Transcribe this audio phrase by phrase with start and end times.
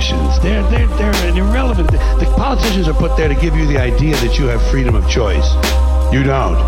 [0.00, 0.42] politicians.
[0.42, 1.90] They're, they're, they're irrelevant.
[1.90, 5.08] The politicians are put there to give you the idea that you have freedom of
[5.08, 5.52] choice.
[6.12, 6.58] You don't.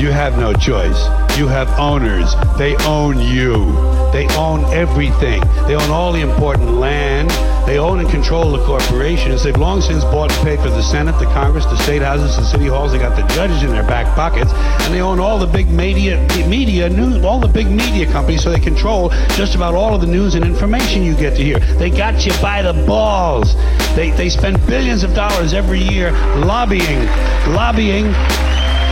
[0.00, 1.06] You have no choice.
[1.38, 2.34] You have owners.
[2.58, 3.95] They own you.
[4.16, 5.42] They own everything.
[5.66, 7.28] They own all the important land.
[7.68, 9.42] They own and control the corporations.
[9.42, 12.42] They've long since bought and paid for the Senate, the Congress, the state houses, the
[12.42, 12.92] city halls.
[12.92, 16.16] They got the judges in their back pockets, and they own all the big media,
[16.48, 18.42] media news, all the big media companies.
[18.42, 21.58] So they control just about all of the news and information you get to hear.
[21.58, 23.54] They got you by the balls.
[23.96, 27.04] They they spend billions of dollars every year lobbying,
[27.52, 28.06] lobbying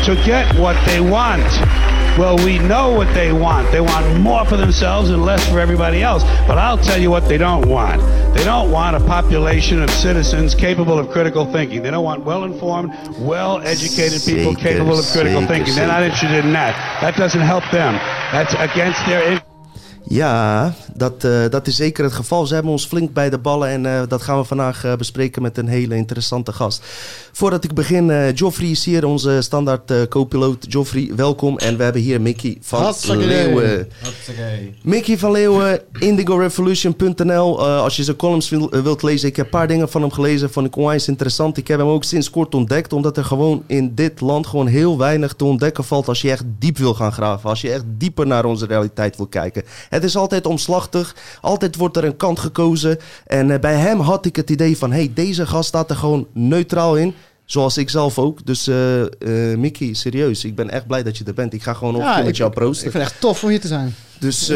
[0.04, 1.48] to get what they want.
[2.18, 3.72] Well, we know what they want.
[3.72, 6.22] They want more for themselves and less for everybody else.
[6.46, 8.00] But I'll tell you what they don't want.
[8.34, 11.82] They don't want a population of citizens capable of critical thinking.
[11.82, 15.74] They don't want well informed, well educated people capable of critical thinking.
[15.74, 17.00] They're not interested in that.
[17.00, 17.94] That doesn't help them.
[18.32, 19.32] That's against their.
[19.32, 19.53] in-
[20.08, 22.46] Ja, dat, eh, dat is zeker het geval.
[22.46, 25.42] Ze hebben ons flink bij de ballen en eh, dat gaan we vandaag eh, bespreken
[25.42, 26.82] met een hele interessante gast.
[27.32, 30.66] Voordat ik begin, Joffrey is hier, onze standaard co-piloot.
[30.68, 31.58] Joffrey, welkom.
[31.58, 33.88] En we hebben hier Mickey van Hartstikke Leeuwen.
[34.02, 34.42] Hartstikke.
[34.82, 37.66] Mickey van Leeuwen, indigorevolution.nl.
[37.66, 40.50] Als je zijn columns wil- wilt lezen, ik heb een paar dingen van hem gelezen,
[40.50, 41.56] vond ik onwijs interessant.
[41.56, 44.98] Ik heb hem ook sinds kort ontdekt, omdat er gewoon in dit land gewoon heel
[44.98, 47.50] weinig te ontdekken valt als je echt diep wil gaan graven.
[47.50, 49.62] Als je echt dieper naar onze realiteit wil kijken.
[49.94, 52.98] Het is altijd omslachtig, altijd wordt er een kant gekozen.
[53.26, 56.26] En eh, bij hem had ik het idee van, hey, deze gast staat er gewoon
[56.32, 57.14] neutraal in.
[57.44, 58.46] Zoals ik zelf ook.
[58.46, 58.76] Dus eh,
[59.56, 61.52] Mickey, serieus, ik ben echt blij dat je er bent.
[61.52, 62.86] Ik ga gewoon nog met jou proosten.
[62.86, 63.94] ik vind het echt tof om hier te zijn.
[64.18, 64.52] Dus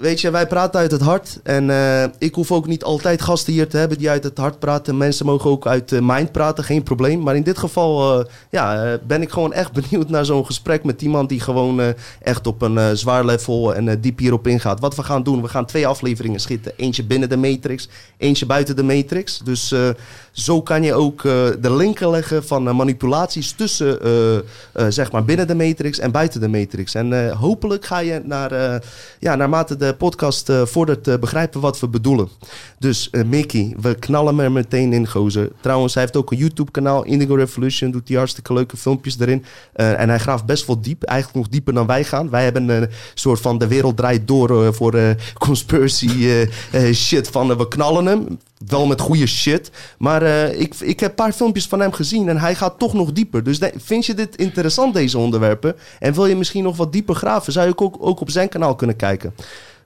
[0.00, 1.40] weet je, wij praten uit het hart.
[1.42, 4.58] En eh, ik hoef ook niet altijd gasten hier te hebben die uit het hart
[4.58, 4.96] praten.
[4.96, 7.22] Mensen mogen ook uit de mind praten, geen probleem.
[7.22, 10.84] Maar in dit geval eh, ja, eh, ben ik gewoon echt benieuwd naar zo'n gesprek
[10.84, 14.80] met iemand die gewoon echt op een zwaar level en diep hierop ingaat.
[14.80, 16.72] Wat we gaan doen, we gaan twee afleveringen schieten.
[16.76, 19.40] Eentje binnen de Matrix, eentje buiten de Matrix.
[19.44, 19.74] Dus
[20.32, 23.98] zo kan je ook de linken leggen van manipulaties tussen
[24.88, 26.94] zeg maar binnen de Matrix en buiten de Matrix.
[26.94, 28.80] En hopelijk ga je naar,
[29.18, 32.28] ja, naarmate de podcast eh vordert eh, begrijpen wat we bedoelen.
[32.78, 35.50] Dus eh, Mickey, we knallen er meteen in, gozer.
[35.60, 39.44] Trouwens, hij heeft ook een YouTube-kanaal, Indigo Revolution, doet hij hartstikke leuke filmpjes erin.
[39.72, 42.30] En hij graaft best wel diep, eigenlijk nog dieper dan wij gaan.
[42.30, 46.46] Wij hebben een soort van de wereld draait door voor conspiracy
[46.92, 48.38] shit van we knallen hem.
[48.66, 49.70] Wel met goede shit.
[49.98, 53.12] Maar ik, ik heb een paar filmpjes van hem gezien en hij gaat toch nog
[53.12, 53.42] dieper.
[53.42, 55.76] Dus vind je dit interessant, deze onderwerpen?
[55.98, 57.52] En wil je misschien nog wat dieper graven?
[57.52, 59.34] Zou je ook, ook op zijn kanaal kunnen kijken.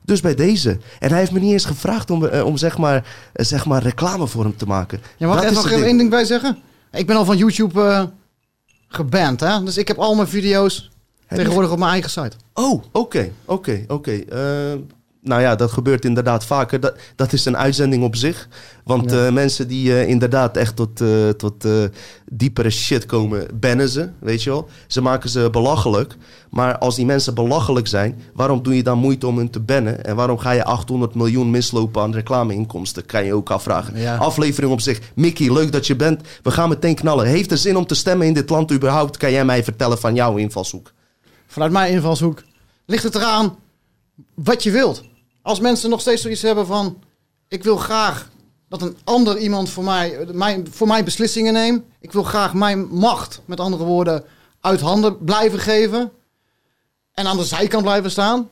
[0.05, 0.79] Dus bij deze.
[0.99, 3.83] En hij heeft me niet eens gevraagd om, eh, om zeg, maar, eh, zeg maar
[3.83, 5.01] reclame voor hem te maken.
[5.17, 6.59] Ja, ik even nog één ding bij zeggen?
[6.93, 8.05] Ik ben al van YouTube eh
[8.91, 9.63] geband, hè?
[9.63, 10.91] Dus ik heb al mijn video's
[11.29, 12.37] tegenwoordig op mijn eigen site.
[12.55, 14.13] Oh, oké, oké, oké.
[14.13, 14.79] Eh,
[15.23, 16.81] nou ja, dat gebeurt inderdaad vaker.
[16.81, 18.49] Dat, dat is een uitzending op zich.
[18.85, 19.27] Want Ja.
[19.27, 21.67] eh, mensen die eh, inderdaad echt tot, eh, tot
[22.31, 24.69] diepere shit komen, bannen ze, weet je wel.
[24.87, 26.17] Ze maken ze belachelijk.
[26.51, 30.05] Maar als die mensen belachelijk zijn, waarom doe je dan moeite om hun te bannen?
[30.05, 33.07] En waarom ga je 800 miljoen mislopen aan reclameinkomsten?
[33.07, 33.99] Kan je ook afvragen.
[34.01, 34.17] Ja.
[34.17, 35.01] Aflevering op zich.
[35.15, 36.21] Mickey, leuk dat je bent.
[36.43, 37.27] We gaan meteen knallen.
[37.27, 39.17] Heeft er zin om te stemmen in dit land überhaupt?
[39.17, 40.93] Kan jij mij vertellen van jouw invalshoek?
[41.47, 42.43] Vanuit mijn invalshoek
[42.87, 43.57] ligt het eraan
[44.35, 45.03] wat je wilt.
[45.43, 47.03] Als mensen nog steeds zoiets hebben van...
[47.49, 48.29] ik wil graag
[48.69, 51.85] dat een ander iemand voor mij, mijn, voor mij beslissingen neemt.
[52.01, 54.25] Ik wil graag mijn macht, met andere woorden,
[54.61, 56.11] uit handen blijven geven.
[57.13, 58.49] En aan de zijkant blijven staan.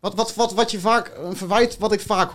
[0.00, 2.30] Wat, wat, wat, wat je vaak, een verwijt wat ik vaak...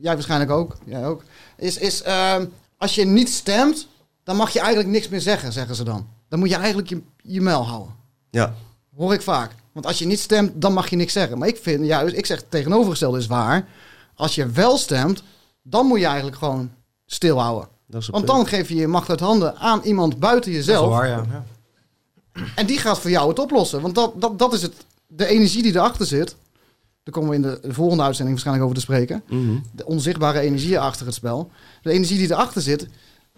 [0.00, 1.22] Jij waarschijnlijk ook, jij ook.
[1.56, 2.46] Is, is ehm,
[2.76, 3.88] als je niet stemt,
[4.24, 6.08] dan mag je eigenlijk niks meer zeggen, zeggen ze dan.
[6.28, 7.94] Dan moet je eigenlijk je, je muil houden.
[8.30, 8.54] Ja.
[8.96, 9.54] Hoor ik vaak.
[9.78, 11.38] Want als je niet stemt, dan mag je niks zeggen.
[11.38, 13.68] Maar ik vind juist, ik zeg het tegenovergestelde is waar.
[14.14, 15.22] Als je wel stemt,
[15.62, 16.70] dan moet je eigenlijk gewoon
[17.06, 17.68] stilhouden.
[17.86, 18.36] Dat is een Want punt.
[18.36, 20.88] dan geef je je macht uit handen aan iemand buiten jezelf.
[20.88, 21.24] waar, ja.
[21.30, 21.44] ja.
[22.54, 23.80] En die gaat voor jou het oplossen.
[23.80, 24.74] Want dat, dat, dat is het,
[25.06, 26.36] de energie die erachter zit.
[27.02, 29.22] Daar komen we in de, de volgende uitzending waarschijnlijk over te spreken.
[29.28, 29.58] Mhm.
[29.72, 31.50] De onzichtbare energie achter het spel.
[31.82, 32.86] De energie die erachter zit,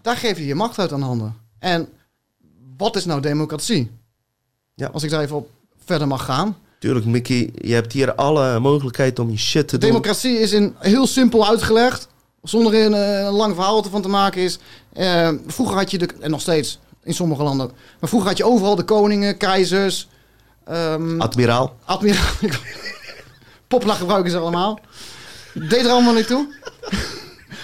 [0.03, 1.37] daar geef je je macht uit aan handen.
[1.59, 1.89] En
[2.77, 3.91] wat is nou democratie?
[4.75, 4.89] Ja.
[4.89, 5.51] Als ik daar even op
[5.91, 6.57] verder mag gaan.
[6.79, 9.89] Tuurlijk, Mickey, je hebt hier alle mogelijkheid om je shit te doen.
[9.89, 12.09] Democratie is in heel simpel uitgelegd.
[12.43, 14.59] Zonder er een, eh, een lang verhaal ervan te maken is.
[14.93, 17.71] eh, vroeger had je de, en nog steeds in sommige landen.
[18.01, 20.09] Maar vroeger had je overal de koningen, keizers,
[20.65, 21.77] ehm Admiraal.
[21.85, 22.33] admiraal.
[23.69, 24.81] Popla gebruiken ze allemaal.
[25.55, 26.55] Deed er allemaal niet toe.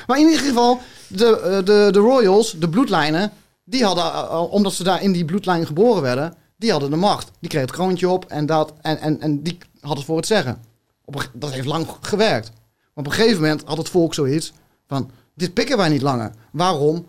[0.07, 3.33] maar in ieder geval, de, eh, de, de royals, de bloedlijnen,
[3.65, 7.31] die hadden, omdat ze daar in die bloedlijn geboren werden, die hadden de macht.
[7.41, 10.27] Die kregen het kroontje op en, dat, en, en, en die hadden het voor het
[10.27, 10.63] zeggen.
[11.05, 12.51] Op dat heeft lang gewerkt.
[12.51, 14.53] Maar op een gegeven moment had het volk zoiets
[14.87, 16.33] van, dit pikken wij niet langer.
[16.53, 17.07] Waarom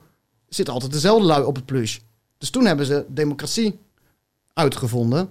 [0.47, 1.97] zitten altijd dezelfde lui op het plush?
[2.38, 3.79] Dus toen hebben ze democratie
[4.53, 5.29] uitgevonden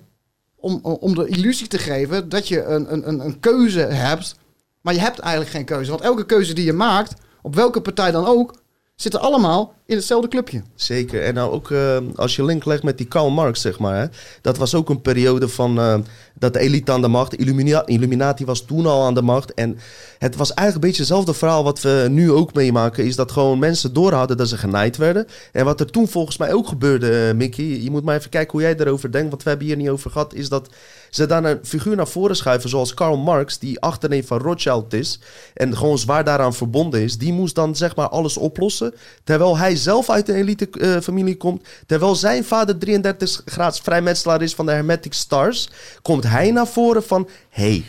[0.57, 4.35] om, om de illusie te geven dat je een, een- een keuze hebt.
[4.81, 5.91] Maar je hebt eigenlijk geen keuze.
[5.91, 8.55] Want elke keuze die je maakt, op welke partij dan ook,
[8.97, 10.63] zitten allemaal in hetzelfde clubje.
[10.75, 11.23] Zeker.
[11.23, 13.97] En nou ook eh, als je link legt met die Karl Marx, zeg maar.
[13.97, 14.07] Hè,
[14.41, 15.99] dat was ook een periode van eh,
[16.35, 17.35] dat de elite aan de macht.
[17.35, 19.55] Illumina Illuminati was toen al aan de macht.
[19.55, 19.79] En
[20.19, 23.05] het was eigenlijk een beetje hetzelfde verhaal wat we nu ook meemaken.
[23.05, 25.27] Is dat gewoon mensen door hadden dat ze genaaid werden.
[25.53, 27.65] En wat er toen volgens mij ook gebeurde, eh, Mickey.
[27.65, 29.31] Je moet maar even kijken hoe jij erover denkt.
[29.31, 30.35] Want we hebben hier niet over gehad.
[30.35, 30.69] Is dat
[31.17, 32.69] ze daar een figuur naar voren schuiven.
[32.69, 35.21] Zoals Karl Marx, die achterneef van Rothschild is.
[35.55, 37.19] En gewoon zwaar daaraan verbonden is.
[37.19, 38.95] Die moest dan zeg maar alles oplossen.
[39.25, 41.67] Terwijl hij zelf uit een elite eh, familie komt.
[41.87, 45.71] Terwijl zijn vader 33 graads vrijmetselaar is van de Hermetic Stars.
[46.03, 47.29] Komt hij naar voren van...
[47.49, 47.85] hey,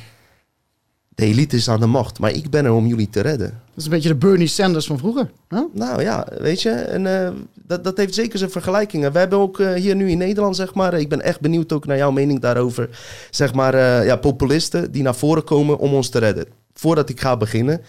[1.17, 2.19] de elite is aan de macht.
[2.19, 3.47] Maar ik ben er om jullie te redden.
[3.47, 5.29] Dat is een beetje de Bernie Sanders van vroeger.
[5.47, 5.61] hè?
[5.73, 9.11] Nou ja, weet je, en, eh, dat, dat heeft zeker zijn vergelijkingen.
[9.11, 11.85] We hebben ook eh, hier nu in Nederland, zeg maar, ik ben echt benieuwd ook
[11.85, 12.89] naar jouw mening daarover.
[13.29, 16.45] Zeg maar, eh, ja, populisten die naar voren komen om ons te redden.
[16.73, 17.81] Voordat ik ga beginnen,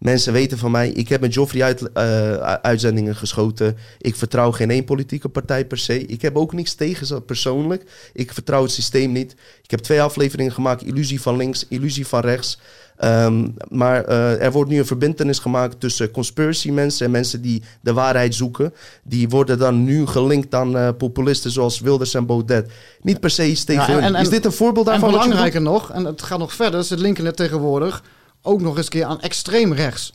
[0.00, 3.76] mensen weten van mij, ik heb met Joffrey uit, eh, uitzendingen geschoten.
[3.98, 6.06] Ik vertrouw geen één politieke partij per se.
[6.06, 7.84] Ik heb ook niks tegen ze persoonlijk.
[8.12, 9.34] Ik vertrouw het systeem niet.
[9.62, 12.58] Ik heb twee afleveringen gemaakt, illusie van links, illusie van rechts.
[12.96, 17.62] Ehm, maar eh, er wordt nu een verbindenis gemaakt tussen conspiracy mensen en mensen die
[17.80, 18.74] de waarheid zoeken.
[19.04, 22.70] Die worden dan nu gelinkt aan eh, populisten zoals Wilders en Baudet.
[23.02, 24.02] Niet per se iets tegen Ja, en- hun.
[24.02, 25.10] en- en- Is dit een voorbeeld daarvan?
[25.10, 28.02] belangrijker nog, en het gaat nog verder, ze linken het tegenwoordig
[28.42, 30.12] ook nog eens een keer aan extreem rechts.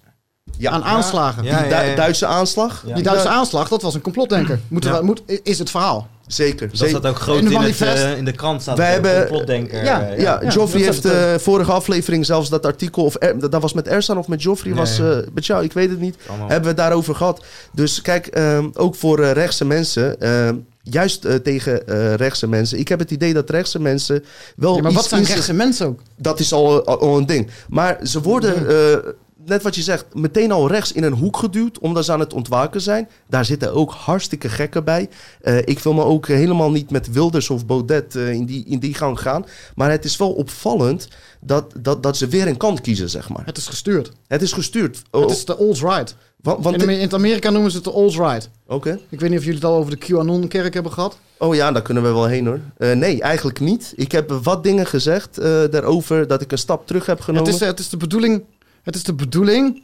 [0.57, 1.43] Ja, aan aanslagen.
[1.43, 2.83] Ja, die Du- Duitse aanslag?
[2.85, 2.93] Ja.
[2.95, 4.59] Die Duitse aanslag, dat was een complotdenker.
[4.67, 4.99] Moeten Ja.
[4.99, 6.07] we, moet, is het verhaal.
[6.27, 6.67] Zeker.
[6.69, 6.97] Dat zeker.
[6.97, 8.61] staat ook groot In in, de het, eh, in de krant.
[8.61, 9.67] Staat Wij ook, hebben-.
[9.71, 13.15] Ja, eh, Ja, Ja, Joffrey dat heeft het, eh, vorige aflevering zelfs dat artikel, of
[13.19, 15.89] er- dat dat was met Ersan of met Joffrey, was eh, met jou, ik weet
[15.89, 16.15] het niet.
[16.27, 16.47] Allemaal.
[16.47, 17.43] Hebben we het daarover gehad.
[17.71, 22.79] Dus kijk, ehm, ook voor eh, rechtse mensen, ehm, juist tegen eh, rechtse mensen.
[22.79, 24.23] Ik heb het idee dat rechtse mensen
[24.55, 25.99] wel Ja, maar iets wat zijn rechtse mensen ook?
[26.17, 27.49] Dat is al, al, al een ding.
[27.69, 28.97] Maar ze worden, eh,
[29.45, 31.79] net wat je zegt, meteen al rechts in een hoek geduwd.
[31.79, 33.09] Omdat ze aan het ontwaken zijn.
[33.29, 35.09] Daar zitten ook hartstikke gekken bij.
[35.41, 38.79] Eh, ik wil me ook helemaal niet met Wilders of Baudet eh, in, die, in
[38.79, 39.45] die gang gaan.
[39.75, 41.07] Maar het is wel opvallend
[41.41, 43.45] dat, dat, dat ze weer een kant kiezen, zeg maar.
[43.45, 44.11] Het is gestuurd.
[44.27, 45.01] Het is gestuurd.
[45.11, 46.15] Oh, Het is de alt-right.
[46.41, 48.49] wa- want, In, Amerika noemen ze het de alt-right.
[48.67, 48.99] Oké.
[49.09, 51.17] Ik weet niet of jullie het al over de QAnon-kerk hebben gehad.
[51.37, 52.59] Oh ja, daar kunnen we wel heen hoor.
[52.77, 53.93] Eh, nee, eigenlijk niet.
[53.95, 55.35] Ik heb wat dingen gezegd
[55.71, 57.45] daarover dat ik een stap terug heb genomen.
[57.51, 58.43] Het is, het is de bedoeling...
[58.85, 59.83] Het is de bedoeling...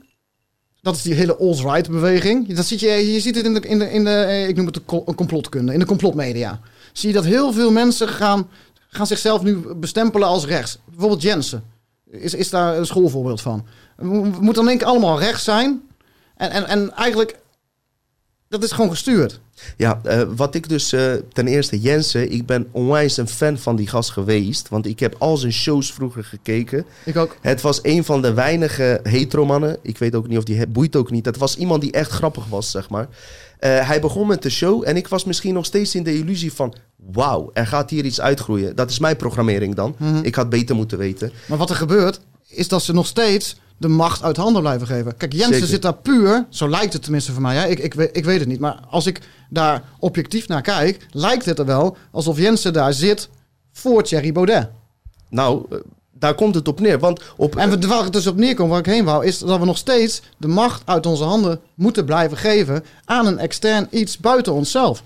[0.82, 2.56] Dat is die hele alt-right-beweging.
[2.56, 4.66] Dat ziet je, je ziet het in de, in de, in de eh, ik noem
[4.66, 6.60] het de complotkunde, in de complotmedia.
[6.94, 8.50] Zie je dat heel veel mensen gaan,
[8.90, 10.78] gaan zichzelf nu bestempelen als rechts.
[10.86, 11.64] Bijvoorbeeld Jensen
[12.10, 13.66] is, is daar een schoolvoorbeeld van.
[13.96, 15.82] We moeten dan denk ik allemaal rechts zijn.
[16.36, 17.40] En, en, en eigenlijk,
[18.52, 19.40] dat is gewoon gestuurd.
[19.78, 23.76] Ja, eh, wat ik dus eh, ten eerste Jensen, ik ben onwijs een fan van
[23.76, 24.70] die gast geweest.
[24.70, 26.86] Want ik heb al zijn shows vroeger gekeken.
[27.06, 27.38] Ik ook.
[27.42, 29.78] Het was een van de weinige heteromannen.
[29.82, 31.26] Ik weet ook niet of die boeit ook niet.
[31.26, 33.08] Het was iemand die echt grappig was, zeg maar.
[33.60, 36.54] Eh, hij begon met de show en ik was misschien nog steeds in de illusie
[36.54, 36.76] van...
[37.12, 38.76] Wauw, er gaat hier iets uitgroeien.
[38.76, 39.96] Dat is mijn programmering dan.
[40.22, 41.32] Ik had beter moeten weten.
[41.46, 45.18] Maar wat er gebeurt, is dat ze nog steeds de macht uit handen blijven geven.
[45.18, 45.68] Kijk, Jensen Zeker.
[45.68, 47.56] zit daar puur, zo lijkt het tenminste voor mij.
[47.56, 47.68] Hè?
[47.68, 48.60] Ik, ik, weet, ik weet het niet.
[48.60, 53.30] Maar als ik daar objectief naar kijk, lijkt het er wel alsof Jensen daar zit
[53.72, 54.70] voor Thierry Baudet.
[55.30, 55.78] Nou, eh,
[56.12, 57.00] daar komt het op neer.
[57.00, 59.60] Want op, En we- waar het dus op neerkomt, waar ik heen wou, is dat
[59.60, 64.18] we nog steeds de macht uit onze handen moeten blijven geven aan een extern iets
[64.18, 65.04] buiten onszelf.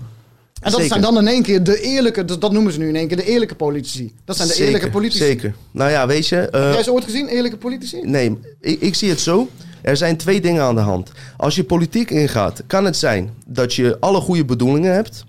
[0.62, 0.88] En dat Zeker.
[0.88, 3.18] zijn dan in één keer de eerlijke, dat, dat noemen ze nu in één keer
[3.18, 4.14] de eerlijke politici.
[4.26, 5.24] Dat zijn de zeker, eerlijke politici.
[5.24, 5.56] Zeker.
[5.72, 6.36] Nou ja, weet je...
[6.38, 8.00] eh, Heb jij ze ooit gezien, eerlijke politici?
[8.04, 9.50] Nee, ik, ik zie het zo.
[9.82, 11.12] Er zijn twee dingen aan de hand.
[11.38, 15.24] Als je politiek ingaat, kan het zijn dat je alle goede bedoelingen hebt.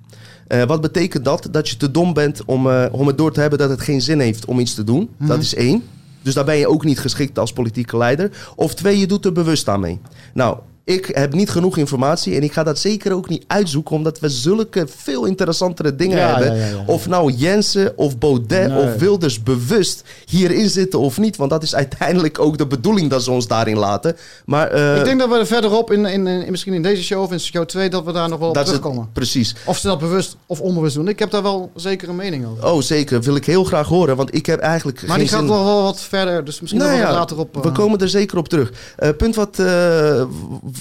[0.46, 1.48] Eh, wat betekent dat?
[1.50, 4.02] Dat je te dom bent om, eh, om het door te hebben dat het geen
[4.02, 5.08] zin heeft om iets te doen.
[5.18, 5.82] Dat is één.
[6.22, 8.30] Dus daar ben je ook niet geschikt als politieke leider.
[8.56, 10.00] Of twee, je doet er bewust aan mee.
[10.34, 14.18] Nou, ik heb niet genoeg informatie en ik ga dat zeker ook niet uitzoeken, omdat
[14.20, 16.56] we zulke veel interessantere dingen Ja, hebben.
[16.58, 16.84] ja, ja, ja.
[16.86, 18.82] Of nou Jensen of Baudet Nee.
[18.82, 21.36] of Wilders bewust hierin zitten of niet.
[21.36, 24.16] Want dat is uiteindelijk ook de bedoeling dat ze ons daarin laten.
[24.44, 27.22] Maar eh, Ik denk dat we er verderop, in, in, in, misschien in deze show
[27.22, 29.08] of in show 2, dat we daar nog wel op het- terugkomen.
[29.12, 29.54] precies.
[29.64, 31.08] Of ze dat bewust of onbewust doen.
[31.08, 32.64] Ik heb daar wel zeker een mening over.
[32.66, 33.22] Oh, zeker.
[33.22, 34.16] Wil ik heel graag horen.
[34.16, 35.48] Want ik heb eigenlijk maar die gaat zin...
[35.48, 37.54] wel, wat verder, dus misschien Nou er later op...
[37.54, 38.72] we eh, komen er zeker op terug.
[38.96, 39.58] Eh, punt wat,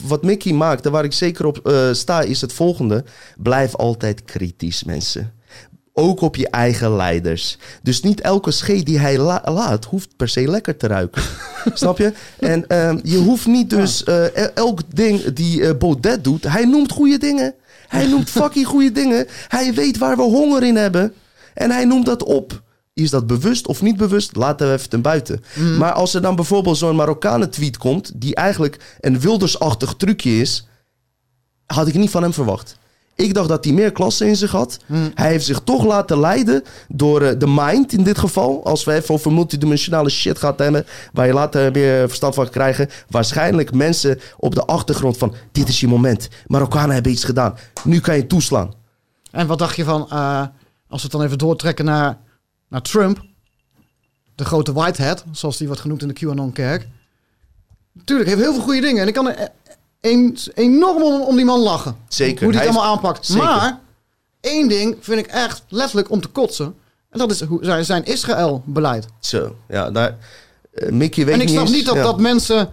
[0.07, 3.03] wat Mickey maakt en waar ik zeker op eh, sta, is het volgende.
[3.37, 5.33] Blijf altijd kritisch, mensen.
[5.93, 7.57] Ook op je eigen leiders.
[7.81, 11.21] Dus niet elke scheet die hij la- laat, hoeft per se lekker te ruiken.
[11.73, 12.13] Snap je?
[12.39, 16.43] En ehm, je hoeft niet dus eh, el- elk ding die eh, Baudet doet.
[16.43, 17.53] Hij noemt goede dingen.
[17.87, 19.25] Hij noemt fucking goede dingen.
[19.47, 21.13] Hij weet waar we honger in hebben.
[21.53, 22.61] En hij noemt dat op.
[22.95, 24.35] Is dat bewust of niet bewust?
[24.35, 25.43] Laten we even ten buiten.
[25.77, 28.11] Maar als er dan bijvoorbeeld zo'n Marokkanen tweet komt...
[28.15, 30.67] die eigenlijk een wildersachtig trucje is...
[31.65, 32.77] had ik niet van hem verwacht.
[33.15, 34.77] Ik dacht dat hij meer klasse in zich had.
[35.15, 38.65] Hij heeft zich toch laten leiden door eh, de mind in dit geval.
[38.65, 42.89] Als we even over multidimensionale shit gaan hebben, waar je later meer verstand van krijgen.
[43.09, 46.27] Waarschijnlijk mensen op de achtergrond van: dit is je moment.
[46.47, 47.57] Marokkanen hebben iets gedaan.
[47.83, 48.73] Nu kan je toeslaan.
[49.31, 50.41] En wat dacht je van, eh,
[50.89, 52.17] als we het dan even doortrekken naar,
[52.67, 53.21] naar Trump,
[54.35, 56.87] de grote whitehead, zoals die wordt genoemd in de QAnon-kerk.
[58.05, 59.01] Tuurlijk, heeft heel veel goede dingen.
[59.01, 59.49] En ik kan er
[60.01, 61.95] een, enorm om, om die man lachen.
[62.07, 62.43] Zeker.
[62.43, 63.25] Hoe die het Hij allemaal aanpakt.
[63.25, 63.43] Zeker.
[63.45, 63.79] Maar
[64.41, 66.75] één ding vind ik echt letterlijk om te kotsen.
[67.09, 69.05] En dat is hoe, zijn, Israël-beleid.
[69.19, 70.17] Zo, ja, daar.
[70.73, 72.01] eh, Mickey weet En ik snap eens- niet dat, ja.
[72.03, 72.69] dat mensen...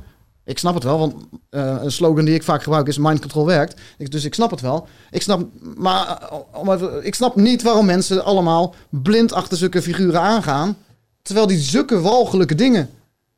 [0.52, 1.14] Ik snap het wel, want
[1.50, 3.80] eh, een slogan die ik vaak gebruik is mind control werkt.
[3.99, 4.87] Ik, dus ik snap het wel.
[5.11, 9.82] Ik snap, maar eh, om even- ik snap niet waarom mensen allemaal blind achter zulke
[9.82, 10.76] figuren aangaan.
[11.23, 12.90] Terwijl die zulke walgelijke dingen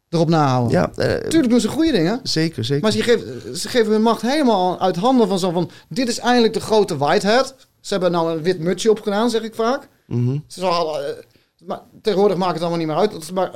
[0.08, 0.72] erop nahouden.
[0.72, 2.20] Ja, eh, Tuurlijk doen ze goede dingen.
[2.22, 2.82] zeker, zeker.
[2.82, 5.70] Maar ze geven, ze geven hun macht helemaal uit handen van zo van...
[5.88, 7.54] Dit is eindelijk de grote whitehead.
[7.80, 9.88] Ze hebben nou een wit mutsje opgedaan, zeg ik vaak.
[10.06, 10.38] Mhm.
[10.46, 13.32] Ze eh, maar tegenwoordig maakt het allemaal niet meer uit.
[13.32, 13.50] Maar,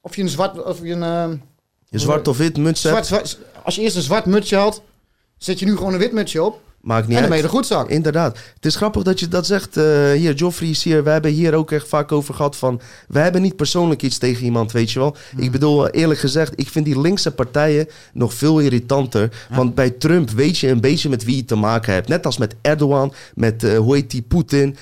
[0.00, 0.64] of je een zwart...
[0.64, 1.42] Of je een,
[1.88, 2.86] Je zwart of wit muts
[3.62, 4.82] als je eerst een zwart mutsje had,
[5.38, 6.60] zet je nu gewoon een wit mutsje op.
[6.86, 7.42] maakt niet en uit.
[7.42, 7.88] de goedzak.
[7.88, 8.38] Inderdaad.
[8.54, 9.76] Het is grappig dat je dat zegt.
[9.76, 11.04] eh, hier, Joffrey is hier.
[11.04, 12.80] We hebben hier ook echt vaak over gehad van...
[13.08, 15.16] We hebben niet persoonlijk iets tegen iemand, weet je wel.
[15.30, 15.42] Hmm.
[15.42, 16.52] Ik bedoel, eh, eerlijk gezegd...
[16.56, 19.30] Ik vind die linkse partijen nog veel irritanter.
[19.50, 22.08] Want bij Trump weet je een beetje met wie je te maken hebt.
[22.08, 24.76] Net als met Erdogan, met, eh, hoe heet die, Poetin.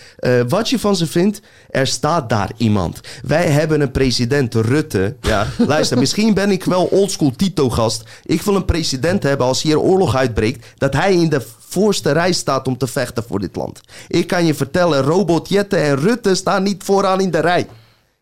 [0.49, 3.01] Wat je van ze vindt, er staat daar iemand.
[3.23, 5.17] Wij hebben een president, Rutte.
[5.21, 8.03] Ja, luister, misschien ben ik wel oldschool Tito-gast.
[8.25, 10.67] Ik wil een president hebben als hier oorlog uitbreekt...
[10.77, 11.43] dat hij in de
[11.75, 13.81] voorste rij staat om te vechten voor dit land.
[14.09, 17.69] Ik kan je vertellen, Robot Jette en Rutte staan niet vooraan in de rij.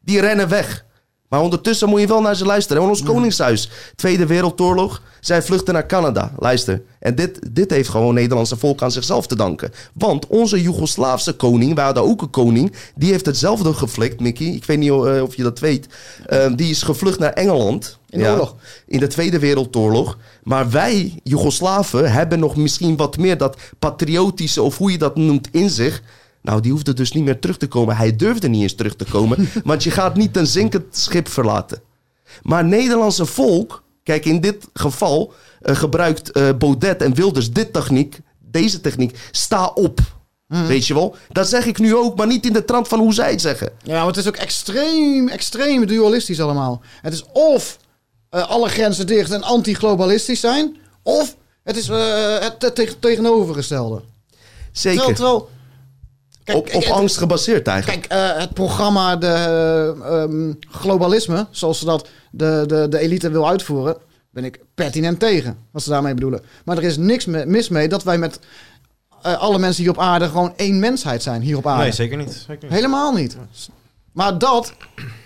[0.00, 0.85] Die rennen weg.
[1.32, 2.82] Maar ondertussen moet je wel naar ze luisteren.
[2.82, 6.32] En ons koningshuis, Tweede Wereldoorlog, zij vluchten naar Canada.
[6.38, 6.82] Luister.
[6.98, 9.72] En dit, dit heeft gewoon het Nederlandse volk aan zichzelf te danken.
[9.92, 14.46] Want onze Joegoslaafse koning, wij hadden ook een koning, die heeft hetzelfde geflikt, Mickey.
[14.46, 15.86] Ik weet niet eh, of je dat weet.
[16.26, 17.98] Eh, die is gevlucht naar Engeland.
[18.08, 18.54] In de oorlog.
[18.86, 20.18] In de Tweede Wereldoorlog.
[20.42, 25.48] Maar wij, Joegoslaven, hebben nog misschien wat meer dat patriotische, of hoe je dat noemt,
[25.52, 26.02] in zich.
[26.42, 27.96] Nou, die hoefde dus niet meer terug te komen.
[27.96, 29.49] Hij durfde niet eens terug te komen.
[29.64, 31.82] want je gaat niet een zinkend schip verlaten.
[32.42, 38.18] Maar Nederlandse volk, kijk, in dit geval eh, gebruikt eh, Baudet en Wilders dit techniek,
[38.38, 40.00] deze techniek, sta op.
[40.66, 41.16] Weet je wel?
[41.28, 43.72] Dat zeg ik nu ook, maar niet in de trant van hoe zij het zeggen.
[43.82, 46.82] Ja, maar het is ook extreem, extreem dualistisch allemaal.
[47.02, 47.78] Het is of
[48.28, 50.76] eh, alle grenzen dicht en anti-globalistisch zijn...
[51.02, 54.02] of het is het te- tegen- tegenovergestelde.
[54.72, 54.99] Zeker.
[54.99, 55.49] Terwijl, terwijl
[56.44, 58.08] kijk, op angst gebaseerd eigenlijk.
[58.08, 59.26] Kijk, eh, het programma de
[60.04, 63.96] ehm, globalisme, zoals ze dat de, de, de elite wil uitvoeren,
[64.30, 65.58] ben ik pertinent tegen.
[65.70, 66.42] Wat ze daarmee bedoelen.
[66.64, 68.38] Maar er is niks me- mis mee dat wij met
[69.22, 71.82] eh, alle mensen hier op aarde gewoon één mensheid zijn hier op aarde.
[71.82, 72.32] Nee, zeker niet.
[72.46, 72.72] Zeker niet.
[72.72, 73.37] Helemaal niet.
[74.12, 74.73] Maar dat,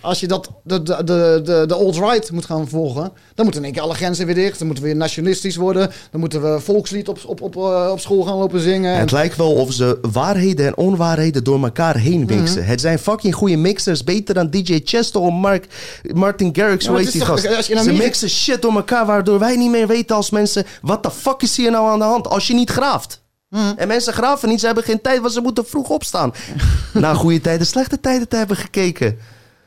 [0.01, 3.73] als je dat, de, de, de, de, alt-right moet gaan volgen, dan moeten in één
[3.73, 4.59] keer alle grenzen weer dicht.
[4.59, 5.91] Dan moeten we weer nationalistisch worden.
[6.11, 8.97] Dan moeten we volkslied op, op, op, eh, op school gaan lopen zingen.
[8.99, 12.35] Het lijkt wel of ze waarheden en onwaarheden door elkaar heen Mhm.
[12.37, 12.65] mixen.
[12.65, 14.05] Het zijn fucking goede mixers.
[14.05, 15.67] Beter dan DJ Chesto of Mark,
[16.15, 16.85] Martin Garrix.
[16.85, 17.57] Ja, die is toch- gast?
[17.57, 20.65] als je in Ze mixen shit door elkaar waardoor wij niet meer weten als mensen...
[20.83, 23.25] Wat de fuck is hier nou aan de hand als je niet graaft?
[23.49, 23.73] Mhm.
[23.77, 24.61] En mensen graven niet.
[24.61, 26.33] Ze hebben geen tijd, want ze moeten vroeg opstaan.
[26.93, 29.19] Na goede tijden, slechte tijden te hebben gekeken.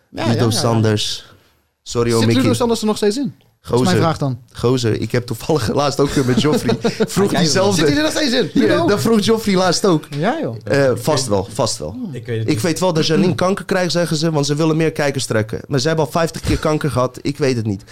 [0.09, 0.49] Ja, Ludo.
[0.49, 1.25] Sanders.
[1.83, 2.53] Sorry Zit Ludo.
[2.53, 3.35] Sanders er nog steeds in?
[3.61, 4.39] Dat is mijn vraag dan.
[4.53, 6.77] Gozer, ik heb toevallig laatst ook weer met Joffrey.
[7.07, 7.75] Vroeg diezelfde.
[7.75, 8.49] Zit hij er nog steeds in?
[8.53, 10.03] Ja, dat vroeg Joffrey laatst ook.
[10.17, 10.55] Ja, joh.
[10.63, 11.95] Eh, vast wel, vast wel.
[12.11, 14.77] Ik weet het Ik weet wel dat Janine kanker krijgt, zeggen ze, want ze willen
[14.77, 15.61] meer kijkers trekken.
[15.67, 17.83] Maar ze hebben al 50 keer kanker gehad, ik weet het niet.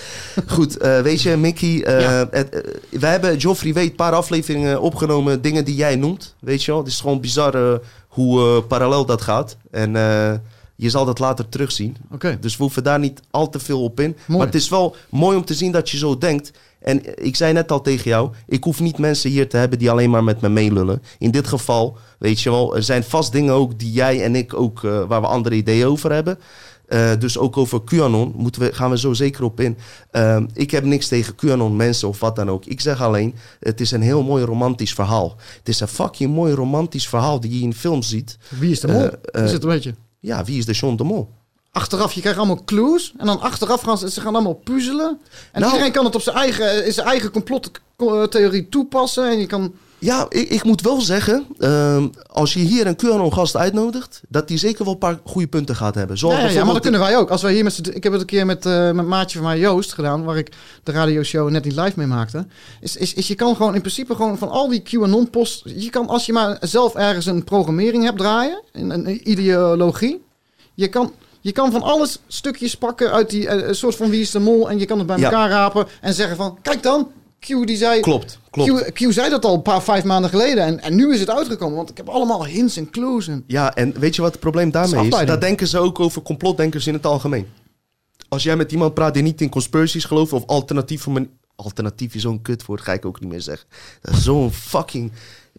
[0.48, 5.42] Goed, eh, weet je, Mickey, eh, het, wij hebben, Joffrey weet, een paar afleveringen opgenomen,
[5.42, 6.36] dingen die jij noemt.
[6.40, 7.80] Weet je wel, het is gewoon bizar
[8.18, 9.58] hoe eh, parallel dat gaat.
[9.72, 10.34] En eh,
[10.78, 11.98] je zal dat later terugzien.
[12.40, 14.10] Dus we hoeven daar niet al te veel op in.
[14.10, 14.38] Mooi.
[14.38, 16.52] Maar het is wel mooi om te zien dat je zo denkt.
[16.80, 19.92] En ik zei net al tegen jou, ik hoef niet mensen hier te hebben die
[19.92, 21.02] alleen maar met me meelullen.
[21.20, 24.54] In dit geval, weet je wel, er zijn vast dingen ook die jij en ik
[24.54, 26.40] ook, eh, waar we andere ideeën over hebben.
[26.88, 29.78] Eh, dus ook over QAnon moeten we, gaan we zo zeker op in.
[30.12, 32.66] Ehm, ik heb niks tegen QAnon mensen of wat dan ook.
[32.66, 35.36] Ik zeg alleen, het is een heel mooi romantisch verhaal.
[35.58, 38.38] Het is een fucking mooi romantisch verhaal die je in films ziet.
[38.60, 39.10] Wie is de mol?
[39.44, 39.96] Is het een beetje?
[40.20, 41.36] Ja, wie is de John de Mol?
[41.72, 43.14] achteraf, je krijgt allemaal clues.
[43.18, 45.20] En dan achteraf gaan ze, ze gaan allemaal puzzelen.
[45.52, 49.30] En Nou- iedereen kan het op zijn eigen, in zijn eigen complottheorie toepassen.
[49.30, 49.74] En je kan...
[50.00, 54.58] Ja, ik, ik moet wel zeggen, ehm, als je hier een QAnon-gast uitnodigt, dat die
[54.58, 56.18] zeker wel een paar goede punten gaat hebben.
[56.18, 57.30] Zoals Ja, ja, ja, maar dat kunnen wij ook.
[57.30, 59.60] Als wij hier met ik heb het een keer met eh met maatje van mij
[59.60, 60.52] Joost gedaan, waar ik
[60.84, 62.46] de radioshow net niet live mee maakte.
[62.82, 66.08] Is, is, is je kan gewoon in principe gewoon van al die QAnon-posts, je kan
[66.08, 70.24] als je maar zelf ergens een programmering hebt draaien, een, een ideologie,
[70.74, 71.12] je kan,
[71.42, 74.70] je kan van alles stukjes pakken uit die een soort van wie is de mol
[74.70, 75.24] en je kan het bij Ja.
[75.24, 77.08] elkaar rapen en zeggen van, kijk dan,
[77.40, 78.00] Q die zei...
[78.00, 78.92] Klopt, klopt.
[78.92, 81.30] Q, Q zei dat al een paar vijf maanden geleden en, en nu is het
[81.30, 83.44] uitgekomen, want ik heb allemaal hints en clues en...
[83.48, 85.26] Ja, en weet je wat het probleem daarmee is.
[85.26, 87.48] Dat denken ze ook over complotdenkers in het algemeen.
[88.30, 92.22] Als jij met iemand praat die niet in conspiracies gelooft of alternatieve man- Alternatief is
[92.22, 93.68] zo'n kutwoord, ga ik ook niet meer zeggen.
[94.02, 95.12] Zo'n fucking...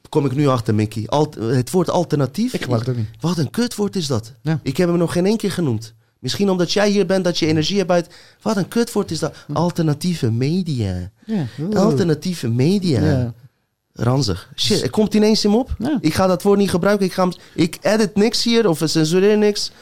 [0.09, 1.05] Kom ik nu achter, Mickey.
[1.07, 2.55] Alt- het woord alternatief.
[2.55, 3.09] Ik gebruik het ook niet.
[3.21, 4.33] Wat een kutwoord is dat.
[4.43, 4.61] Ja.
[4.63, 5.95] Ik heb hem nog geen één keer genoemd.
[6.19, 8.15] Misschien omdat jij hier bent, dat je energie hebt uit...
[8.43, 9.37] Wat een kutwoord is dat.
[9.53, 11.11] Alternatieve media.
[11.25, 11.47] Ja.
[11.75, 13.01] Alternatieve media.
[13.01, 13.35] Ja.
[13.93, 14.51] Ranzig.
[14.57, 15.75] Shit, er komt ineens in me op.
[15.79, 15.99] Ja.
[16.01, 17.07] Ik ga dat woord niet gebruiken.
[17.07, 19.73] Ik, ga hem, ik edit niks hier of censureer niks.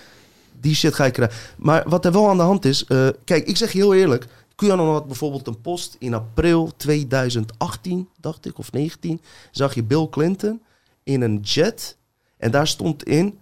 [0.60, 1.36] Die shit ga ik krijgen.
[1.56, 2.84] Maar wat er wel aan de hand is...
[2.84, 4.26] eh, kijk, ik zeg je heel eerlijk.
[4.54, 9.20] QAnon had bijvoorbeeld een post in april 2018, dacht ik, of 19.
[9.50, 10.60] Zag je Bill Clinton
[11.02, 11.96] in een jet.
[12.38, 13.38] En daar stond in...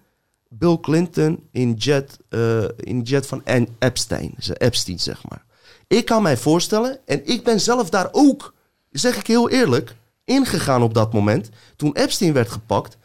[0.58, 4.34] Bill Clinton in jet, eh, in jet van An- Epstein.
[4.38, 5.44] Ze- Epstein, zeg maar.
[5.86, 8.54] Ik kan mij voorstellen, en ik ben zelf daar ook,
[8.90, 9.94] zeg ik heel eerlijk,
[10.24, 11.48] ingegaan op dat moment.
[11.76, 12.96] Toen Epstein werd gepakt,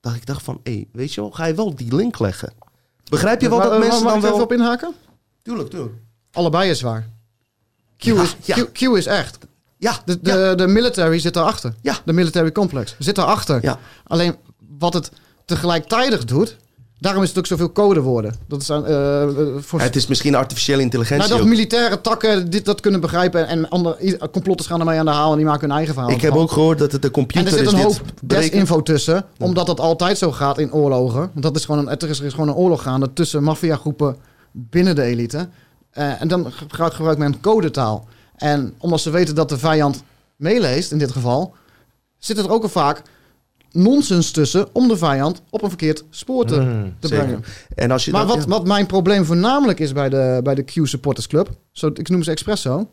[0.00, 2.52] dat ik dacht van, hé, weet je wel, ga je wel die link leggen?
[3.08, 4.32] Begrijp je wel Mag- dat mag- mensen mag dan ik wel...
[4.32, 4.94] even op inhaken?
[5.42, 5.94] Tuurlijk, tuurlijk.
[6.32, 7.08] Allebei is waar.
[7.96, 8.54] Q, Ja, is, ja.
[8.64, 9.38] Q, Q is echt.
[9.78, 11.74] Ja, De, de, ja, de military zit daarachter.
[11.80, 11.96] Ja.
[12.04, 13.58] De military complex zit daarachter.
[13.62, 13.78] Ja.
[14.06, 14.36] Alleen
[14.78, 15.10] wat het
[15.44, 16.56] tegelijkertijd doet,
[17.02, 18.34] daarom is het ook zoveel codewoorden.
[18.48, 21.54] Dat is eh, eh, voor, het is misschien artificiële intelligentie nou, dat ook.
[21.54, 25.36] militaire takken dit, dat kunnen begrijpen en andere complotters gaan ermee aan de haal en
[25.36, 26.12] die maken hun eigen verhaal.
[26.12, 28.12] Ik heb ook gehoord dat het de En computer er zit is een hoop het
[28.22, 31.20] desinfo tussen, omdat dat altijd zo gaat in oorlogen.
[31.20, 34.16] Want dat is gewoon een, er is, is gewoon een oorlog gaande tussen maffiagroepen
[34.52, 35.48] binnen de elite.
[35.90, 38.06] Eh, en dan ge- gebruikt men codetaal.
[38.36, 40.02] En omdat ze weten dat de vijand
[40.36, 41.54] meeleest, in dit geval,
[42.18, 43.02] zit er ook al vaak
[43.72, 47.24] nonsens tussen om de vijand op een verkeerd spoor te, Mm, te zeker.
[47.24, 47.44] brengen.
[47.74, 48.46] En als je Maar wat, ja.
[48.46, 52.22] wat mijn probleem voornamelijk is bij de, bij de Q Supporters Club, zo, ik noem
[52.22, 52.90] ze expres zo,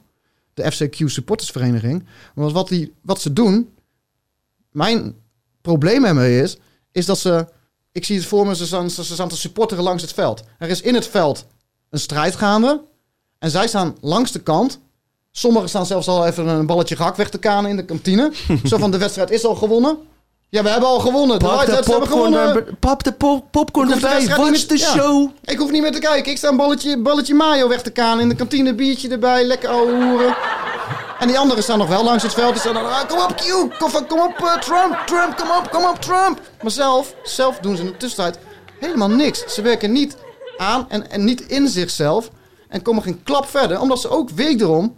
[0.54, 2.06] de FCQ Supporters Vereniging.
[2.36, 3.70] Want wat, die, wat ze doen,
[4.72, 5.16] mijn
[5.62, 6.58] probleem ermee is,
[6.92, 7.48] is dat ze,
[7.92, 10.44] ik zie het voor me, ze staan, ze staan te supporteren langs het veld.
[10.58, 11.46] Er is in het veld
[11.90, 12.82] een strijd gaande
[13.40, 14.80] en zij staan langs de kant.
[15.32, 18.32] Sommigen staan zelfs al even een balletje gehakt weg te kanen in de kantine.
[18.64, 19.98] zo van, de wedstrijd is al gewonnen.
[20.52, 21.40] Ja, we hebben al gewonnen.
[21.40, 22.56] De Pap de popcorn, gewonnen.
[22.56, 24.28] er- pap de pop- popcorn de erbij.
[24.38, 24.78] Watch ja.
[24.78, 25.30] show.
[25.44, 26.32] Ik hoef niet meer te kijken.
[26.32, 28.74] Ik sta een balletje, balletje mayo weg te kanen in de kantine.
[28.74, 30.36] Biertje erbij, lekker ouwe hoeren.
[31.20, 32.58] En die anderen staan nog wel langs het veld.
[32.58, 35.84] Staan dan, ah, kom op Q, kom, kom op eh, Trump, Trump, kom op, kom
[35.86, 36.40] op Trump.
[36.62, 38.40] Maar zelf, zelf doen ze in de tussentijd
[38.80, 39.44] helemaal niks.
[39.54, 40.18] Ze werken niet
[40.58, 42.30] aan en, en niet in zichzelf.
[42.70, 43.80] En komen geen klap verder.
[43.80, 44.96] Omdat ze ook wederom,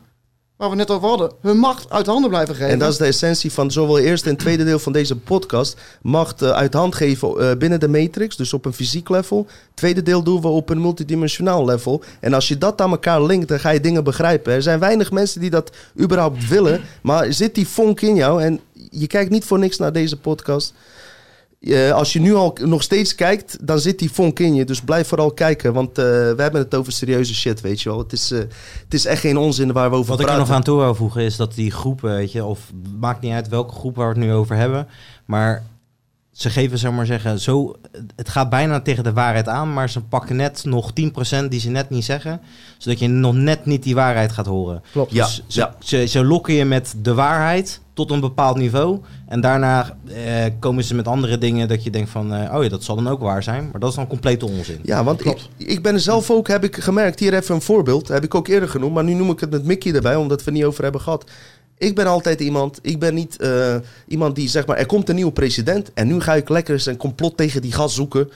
[0.61, 2.71] waar we het net over hadden, hun macht uit handen blijven geven.
[2.71, 5.77] En dat is de essentie van zowel eerste en tweede deel van deze podcast.
[6.01, 9.47] Macht eh, uit hand geven eh, binnen de matrix, dus op een fysiek level.
[9.73, 12.03] Tweede deel doen we op een multidimensionaal level.
[12.19, 14.53] En als je dat aan elkaar linkt, dan ga je dingen begrijpen.
[14.53, 16.81] Er zijn weinig mensen die dat überhaupt willen.
[17.01, 18.59] Maar zit die vonk in jou en
[18.91, 20.73] je kijkt niet voor niks naar deze podcast.
[21.61, 24.65] Eh, als je nu al nog steeds kijkt, dan zit die vonk in je.
[24.65, 27.97] Dus blijf vooral kijken, want eh, we hebben het over serieuze shit, weet je wel.
[27.97, 28.39] Het is, eh,
[28.83, 30.47] het is echt geen onzin waar we over Wat ik er praten.
[30.47, 33.47] nog aan toe wil voegen is dat die groepen, weet je, of maakt niet uit
[33.47, 34.87] welke groep waar we het nu over hebben,
[35.25, 35.63] maar
[36.31, 37.75] ze geven, zeg maar zeggen, zo,
[38.15, 41.69] het gaat bijna tegen de waarheid aan, maar ze pakken net nog 10% die ze
[41.69, 42.41] net niet zeggen,
[42.77, 44.81] zodat je nog net niet die waarheid gaat horen.
[44.91, 45.11] Klopt.
[45.11, 45.75] Ja, Dus ze, ja.
[45.79, 48.99] Ze, ze lokken je met de waarheid tot een bepaald niveau.
[49.27, 52.33] En daarna eh, komen ze met andere dingen dat je denkt van...
[52.33, 53.69] eh, oh ja, dat zal dan ook waar zijn.
[53.71, 54.79] Maar dat is dan complete onzin.
[54.83, 58.07] Ja, want ik, ik ben er zelf ook, heb ik gemerkt, hier even een voorbeeld,
[58.07, 60.45] heb ik ook eerder genoemd, maar nu noem ik het met Mickey erbij, omdat we
[60.45, 61.23] het niet over hebben gehad.
[61.77, 63.75] Ik ben altijd iemand, ik ben niet eh,
[64.07, 66.85] iemand die zeg maar, er komt een nieuwe president en nu ga ik lekker eens
[66.85, 68.29] een complot tegen die gast zoeken.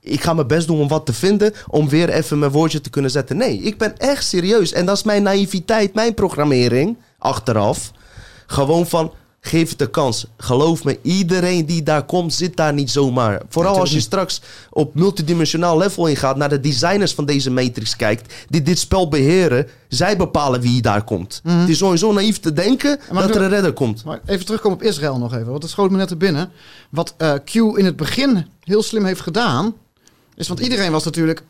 [0.00, 2.90] Ik ga mijn best doen om wat te vinden, om weer even mijn woordje te
[2.90, 3.36] kunnen zetten.
[3.36, 7.92] Nee, ik ben echt serieus en dat is mijn naïviteit, mijn programmering, achteraf.
[8.52, 10.26] Gewoon van, geef het een kans.
[10.36, 13.42] Geloof me, iedereen die daar komt, zit daar niet zomaar.
[13.48, 18.34] Vooral als je straks op multidimensionaal level ingaat, naar de designers van deze matrix kijkt,
[18.48, 21.40] die dit spel beheren, zij bepalen wie daar komt.
[21.48, 24.04] Het is sowieso naïef te denken dat ik- er een redder komt.
[24.04, 26.50] Maar even terugkomen op Israël nog even, want dat schoot me net er binnen.
[26.90, 29.74] Wat eh, Q in het begin heel slim heeft gedaan,
[30.34, 31.42] is want iedereen was natuurlijk...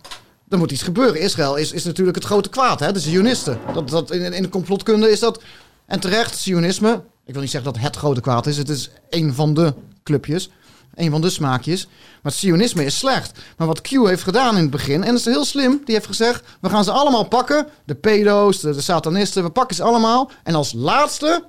[0.48, 1.20] er moet iets gebeuren.
[1.20, 2.92] Israël is, is natuurlijk het grote kwaad, hè?
[2.92, 3.58] de Zionisten.
[3.74, 5.42] Dat, dat, in, in de complotkunde is dat...
[5.92, 7.02] En terecht, Zionisme...
[7.24, 8.56] Ik wil niet zeggen dat het grote kwaad is.
[8.56, 10.50] Het is een van de clubjes.
[10.94, 11.88] Een van de smaakjes.
[12.22, 13.38] Maar Zionisme is slecht.
[13.56, 15.02] Maar wat Q heeft gedaan in het begin...
[15.02, 15.80] En dat is heel slim.
[15.84, 16.44] Die heeft gezegd...
[16.60, 17.66] We gaan ze allemaal pakken.
[17.84, 19.42] De pedo's, de, de satanisten.
[19.42, 20.30] We pakken ze allemaal.
[20.42, 21.44] En als laatste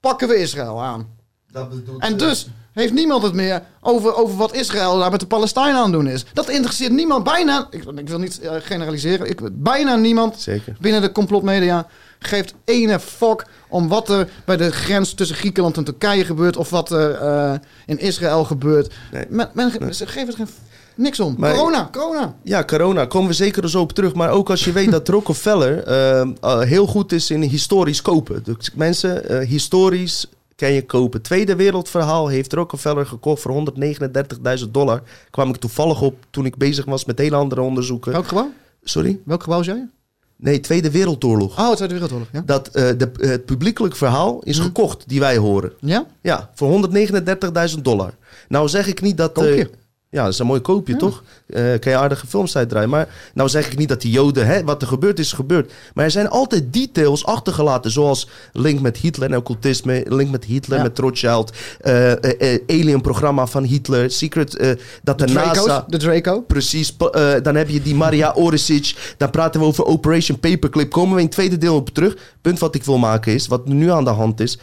[0.00, 1.08] pakken we Israël aan.
[1.98, 5.82] En dus heeft niemand het meer over, over wat Israël daar met de Palestijnen aan
[5.82, 6.24] het doen is.
[6.32, 7.24] Dat interesseert niemand.
[7.24, 10.76] Bijna, ik, ik wil niet eh, generaliseren, ik, bijna niemand Zeker.
[10.80, 11.86] binnen de complotmedia
[12.20, 16.56] geeft ene fuck om wat er bij de grens tussen Griekenland en Turkije gebeurt.
[16.56, 17.54] Of wat er eh,
[17.86, 18.94] in Israël gebeurt.
[19.12, 19.24] Nee.
[19.28, 20.48] Men, men, Ze geven er geen,
[20.96, 21.34] niks om.
[21.38, 22.34] Maar- corona, corona.
[22.42, 24.14] Ja, corona, komen we zeker zo op terug.
[24.14, 28.42] Maar ook als je weet dat Rockefeller eh, heel goed is in historisch kopen.
[28.44, 31.22] Dus mensen, historisch kan je kopen.
[31.22, 33.64] Tweede wereldverhaal heeft Rockefeller gekocht voor
[34.60, 35.02] 139.000 dollar.
[35.30, 38.12] Kwam ik toevallig op toen ik bezig was met hele andere onderzoeken.
[38.12, 38.50] Welk gebouw?
[38.82, 39.20] Sorry?
[39.24, 39.86] Welk gebouw zei je?
[40.40, 41.58] Nee, Tweede Wereldoorlog.
[41.58, 42.42] Oh, Tweede Wereldoorlog, ja.
[42.46, 45.72] Dat eh, de, het publiekelijk verhaal is gekocht die wij horen.
[45.80, 46.06] Ja?
[46.20, 46.88] Ja, voor
[47.74, 48.14] 139.000 dollar.
[48.48, 49.28] Nou zeg ik niet dat...
[49.30, 49.70] eh, Koopje.
[50.10, 51.22] Ja, dat is een mooi koopje, toch?
[51.46, 52.88] Eh, kan je aardige films uitdraaien.
[52.88, 54.46] Maar nou zeg ik niet dat die Joden...
[54.46, 55.72] Hè, wat er gebeurd is, gebeurd.
[55.94, 57.90] Maar er zijn altijd details achtergelaten.
[57.90, 60.04] Zoals link met Hitler en occultisme.
[60.08, 60.82] Link met Hitler, Ja.
[60.84, 61.52] met Rothschild.
[61.80, 62.12] eh,
[62.66, 64.10] Alien-programma van Hitler.
[64.10, 64.76] Secret...
[65.02, 65.84] dat de, De Draco's, NASA...
[65.88, 66.40] de Draco.
[66.40, 66.96] Precies.
[67.42, 69.14] dan heb je die Maria Oresic.
[69.16, 70.90] Dan praten we over Operation Paperclip.
[70.90, 72.16] Komen we in het tweede deel op terug.
[72.40, 74.58] Punt wat ik wil maken is, wat nu aan de hand is.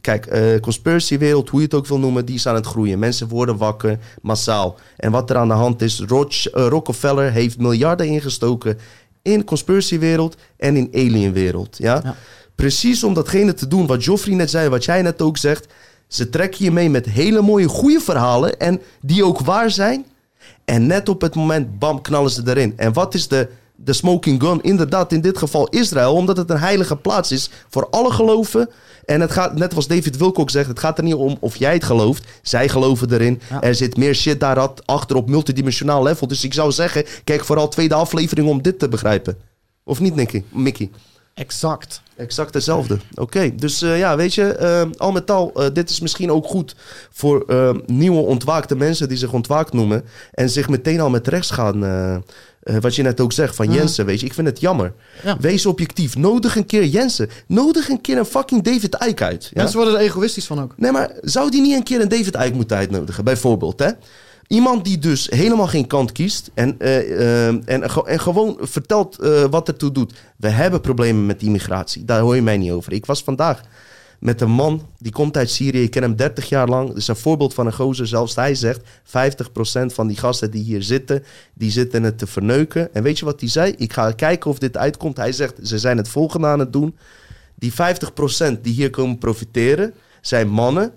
[0.00, 2.98] Kijk, eh conspiracywereld, hoe je het ook wil noemen, die is aan het groeien.
[2.98, 4.78] Mensen worden wakker, massaal.
[4.96, 8.78] En wat er aan de hand is, Roch, eh, Rockefeller heeft miljarden ingestoken
[9.22, 11.76] in conspiracywereld en in alienwereld.
[11.78, 12.00] Ja?
[12.04, 12.16] Ja.
[12.54, 15.66] Precies om datgene te doen wat Joffrey net zei, wat jij net ook zegt.
[16.08, 20.06] Ze trekken je mee met hele mooie, goede verhalen en die ook waar zijn.
[20.64, 22.72] En net op het moment, bam, knallen ze erin.
[22.76, 24.62] En wat is de, de smoking gun?
[24.62, 28.70] Inderdaad, in dit geval Israël, omdat het een heilige plaats is voor alle geloven.
[29.04, 31.72] En het gaat, net als David Wilcock zegt, het gaat er niet om of jij
[31.72, 32.26] het gelooft.
[32.42, 33.40] Zij geloven erin.
[33.50, 33.62] Ja.
[33.62, 36.26] Er zit meer shit daar achter op multidimensionaal level.
[36.26, 39.36] Dus ik zou zeggen, kijk vooral tweede aflevering om dit te begrijpen.
[39.84, 40.42] Of niet, Nicky?
[40.48, 40.90] Mickey?
[41.34, 42.02] Exact.
[42.16, 42.98] Exact hetzelfde.
[43.14, 46.46] Oké, dus eh, ja, weet je, eh, al met al, eh, dit is misschien ook
[46.46, 46.76] goed
[47.10, 47.44] voor
[47.86, 51.78] nieuwe ontwaakte mensen die zich ontwaakt noemen en zich meteen al met rechts gaan.
[52.60, 54.92] Eh, wat je net ook zegt van Jensen, weet je, ik vind het jammer.
[55.24, 55.36] Ja.
[55.40, 56.16] Wees objectief.
[56.16, 57.28] Nodig een keer Jensen.
[57.46, 59.44] Nodig een keer een fucking David Icke uit.
[59.44, 59.50] Ja?
[59.54, 60.74] Mensen worden er egoïstisch van ook.
[60.76, 63.90] Nee, maar zou die niet een keer een David Icke moeten uitnodigen, bijvoorbeeld, hè?
[64.46, 69.16] Iemand die dus helemaal geen kant kiest en, eh, eh, en, en gewoon vertelt
[69.50, 70.12] wat ertoe doet.
[70.36, 72.04] We hebben problemen met immigratie.
[72.04, 72.92] Daar hoor je mij niet over.
[72.92, 73.60] Ik was vandaag
[74.20, 75.82] met een man, die komt uit Syrië.
[75.82, 76.88] Ik ken hem 30 jaar lang.
[76.88, 78.06] Dat is een voorbeeld van een gozer.
[78.06, 78.82] Zelfs hij zegt, 50%
[79.86, 82.94] van die gasten die hier zitten, die zitten het te verneuken.
[82.94, 83.74] En weet je wat hij zei?
[83.76, 85.16] Ik ga kijken of dit uitkomt.
[85.16, 86.96] Hij zegt, ze zijn het volgende aan het doen.
[87.54, 90.92] Die 50% die hier komen profiteren, zijn mannen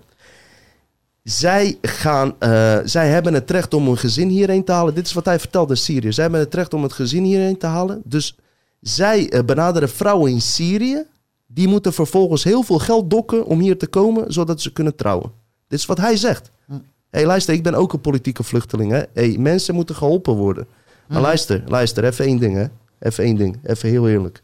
[1.24, 4.94] zij, gaan, eh, zij hebben het recht om een gezin hierheen te halen.
[4.94, 6.12] Dit is wat hij vertelde in Syrië.
[6.12, 8.02] Zij hebben het recht om het gezin hierheen te halen.
[8.04, 8.36] Dus
[8.80, 11.06] zij eh, benaderen vrouwen in Syrië.
[11.54, 15.32] Die moeten vervolgens heel veel geld dokken om hier te komen, zodat ze kunnen trouwen.
[15.68, 16.50] Dit is wat hij zegt.
[16.66, 16.76] Hé,
[17.10, 18.90] hey, luister, ik ben ook een politieke vluchteling.
[18.90, 19.02] Hè?
[19.12, 20.66] Hey, mensen moeten geholpen worden.
[21.08, 22.66] Maar luister, luister, even één ding, hè.
[22.98, 24.42] Even één ding, even heel eerlijk.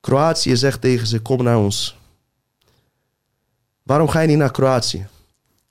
[0.00, 1.98] Kroatië zegt tegen ze, kom naar ons.
[3.82, 5.06] Waarom ga je niet naar Kroatië?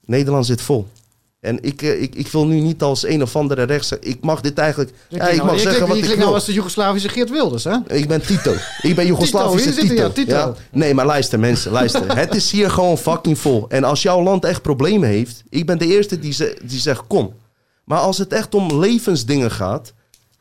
[0.05, 0.87] Nederland zit vol.
[1.41, 3.91] En ik, eh, ik, ik wil nu niet als een of andere rechts...
[3.99, 4.91] Ik mag dit eigenlijk...
[5.07, 6.23] Je Ja, ik nou- mag je zeggen klinkt- wat je ik wil.
[6.23, 7.75] nou als de Joegoslavische Geert Wilders, hè?
[7.87, 8.53] Ik ben Tito.
[8.81, 10.55] Ik ben Joegoslavische Tito, ja, Tito.
[10.71, 12.15] Nee, maar luister mensen, luister.
[12.17, 13.65] Het is hier gewoon fucking vol.
[13.69, 15.43] En als jouw land echt problemen heeft...
[15.49, 17.33] Ik ben de eerste die, ze, die zegt kom.
[17.83, 19.93] Maar als het echt om levensdingen gaat...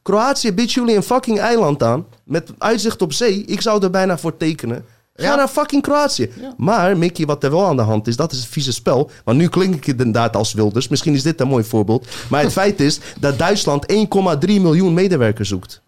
[0.03, 2.07] Kroatië biedt jullie een fucking eiland aan.
[2.25, 3.45] Met uitzicht op zee.
[3.45, 4.85] Ik zou er bijna voor tekenen.
[5.21, 5.35] Ga Ja.
[5.37, 6.31] naar fucking Kroatië.
[6.57, 9.11] Maar, Mickey, wat er wel aan de hand is, dat is het vieze spel.
[9.25, 10.89] Want nu klink ik inderdaad als Wilders.
[10.89, 12.07] Misschien is dit een mooi voorbeeld.
[12.29, 15.83] Maar het feit is dat Duitsland 1,3 miljoen medewerkers zoekt.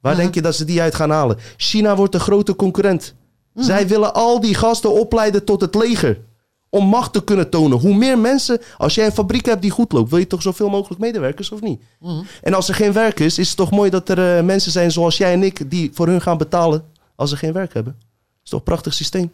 [0.00, 1.38] Waar denk je dat ze die uit gaan halen?
[1.56, 3.14] China wordt een grote concurrent.
[3.54, 6.18] Zij willen al die gasten opleiden tot het leger.
[6.70, 7.78] Om macht te kunnen tonen.
[7.78, 10.68] Hoe meer mensen, als jij een fabriek hebt die goed loopt, wil je toch zoveel
[10.68, 11.82] mogelijk medewerkers of niet?
[12.42, 14.90] En als er geen werk is, is het toch mooi dat er eh, mensen zijn
[14.90, 16.84] zoals jij en ik die voor hun gaan betalen
[17.16, 17.96] als ze geen werk hebben.
[18.44, 19.30] Is toch een prachtig systeem?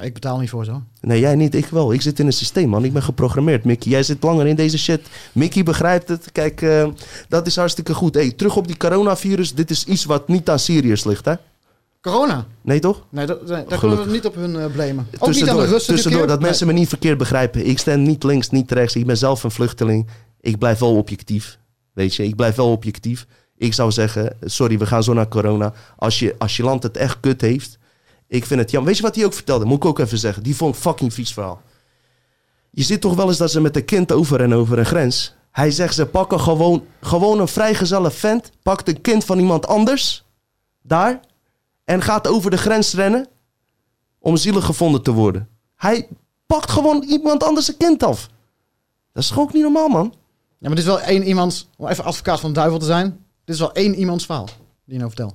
[0.00, 0.82] Ik betaal niet voor zo.
[1.00, 1.92] Nee, jij niet, ik wel.
[1.92, 2.84] Ik zit in een systeem, man.
[2.84, 3.90] Ik ben geprogrammeerd, Mickey.
[3.90, 5.00] Jij zit langer in deze shit.
[5.32, 6.32] Mickey begrijpt het.
[6.32, 6.88] Kijk, eh,
[7.28, 8.14] dat is hartstikke goed.
[8.14, 9.54] Hey, terug op die coronavirus.
[9.54, 11.34] Dit is iets wat niet aan Syriërs ligt, hè?
[12.00, 12.46] Corona.
[12.60, 13.04] Nee, toch?
[13.08, 15.06] Nee, dat, nee, daar kunnen we niet op hun eh, blamen.
[15.18, 17.66] Ook niet aan de Russen tussendoor dat mensen me niet verkeerd begrijpen.
[17.66, 18.96] Ik sta niet links, niet rechts.
[18.96, 20.06] Ik ben zelf een vluchteling.
[20.40, 21.58] Ik blijf wel objectief.
[21.92, 23.26] Weet je, ik blijf wel objectief.
[23.56, 25.72] Ik zou zeggen, sorry, we gaan zo naar corona.
[25.96, 27.78] Als je, als je land het echt kut heeft,
[28.26, 28.88] ik vind het jammer.
[28.88, 29.64] Weet je wat hij ook vertelde?
[29.64, 30.42] Moet ik ook even zeggen.
[30.42, 31.62] Die vond fucking vies verhaal.
[32.70, 35.34] Je ziet toch wel eens dat ze met een kind over en over een grens.
[35.50, 38.50] Hij zegt, ze pakken gewoon, gewoon een vrijgezelle vent.
[38.62, 40.24] Pakt een kind van iemand anders.
[40.82, 41.20] Daar.
[41.84, 43.28] En gaat over de grens rennen.
[44.18, 45.48] Om zielig gevonden te worden.
[45.76, 46.08] Hij
[46.46, 48.28] pakt gewoon iemand anders een kind af.
[49.12, 50.14] Dat is gewoon ook niet normaal, man.
[50.58, 53.24] Ja, maar dit is wel één iemands, om even advocaat van de duivel te zijn.
[53.44, 54.44] Dit is wel één iemands verhaal
[54.84, 55.34] die je nou vertelt.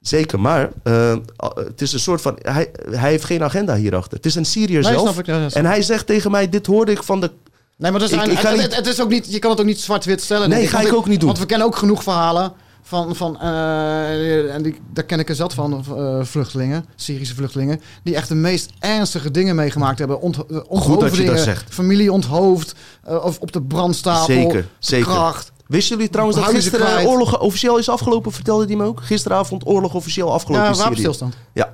[0.00, 1.16] Zeker, maar eh,
[1.54, 2.38] het is een soort van...
[2.42, 4.16] Hij, hij heeft geen agenda hierachter.
[4.16, 5.18] Het is een Syriër Nee, zelf.
[5.18, 7.30] ik, ja, en hij zegt tegen mij, dit hoorde ik van de...
[7.76, 9.32] Nee, maar dat is Ik- een- ik ga het, niet- het, het is ook niet,
[9.32, 10.48] je kan het ook niet zwart-wit stellen.
[10.48, 11.28] Nee, ga ik ook niet doen.
[11.28, 15.34] Want we kennen ook genoeg verhalen van, van eh, en die, daar ken ik er
[15.34, 20.20] zelf van, eh, vluchtelingen, Syrische vluchtelingen, die echt de meest ernstige dingen meegemaakt hebben.
[20.20, 21.74] Ont, eh, onthoofdingen, dat zegt.
[21.74, 22.74] Familie onthoofd,
[23.06, 25.06] of op de brandstapel, Zeker, zeker.
[25.06, 25.52] kracht.
[25.70, 28.32] Wisten jullie trouwens dat Houden gisteren oorlog officieel is afgelopen?
[28.32, 29.00] Vertelde hij me ook.
[29.02, 31.36] Gisteravond oorlog officieel afgelopen Ja, wapenstilstand.
[31.52, 31.72] Ja.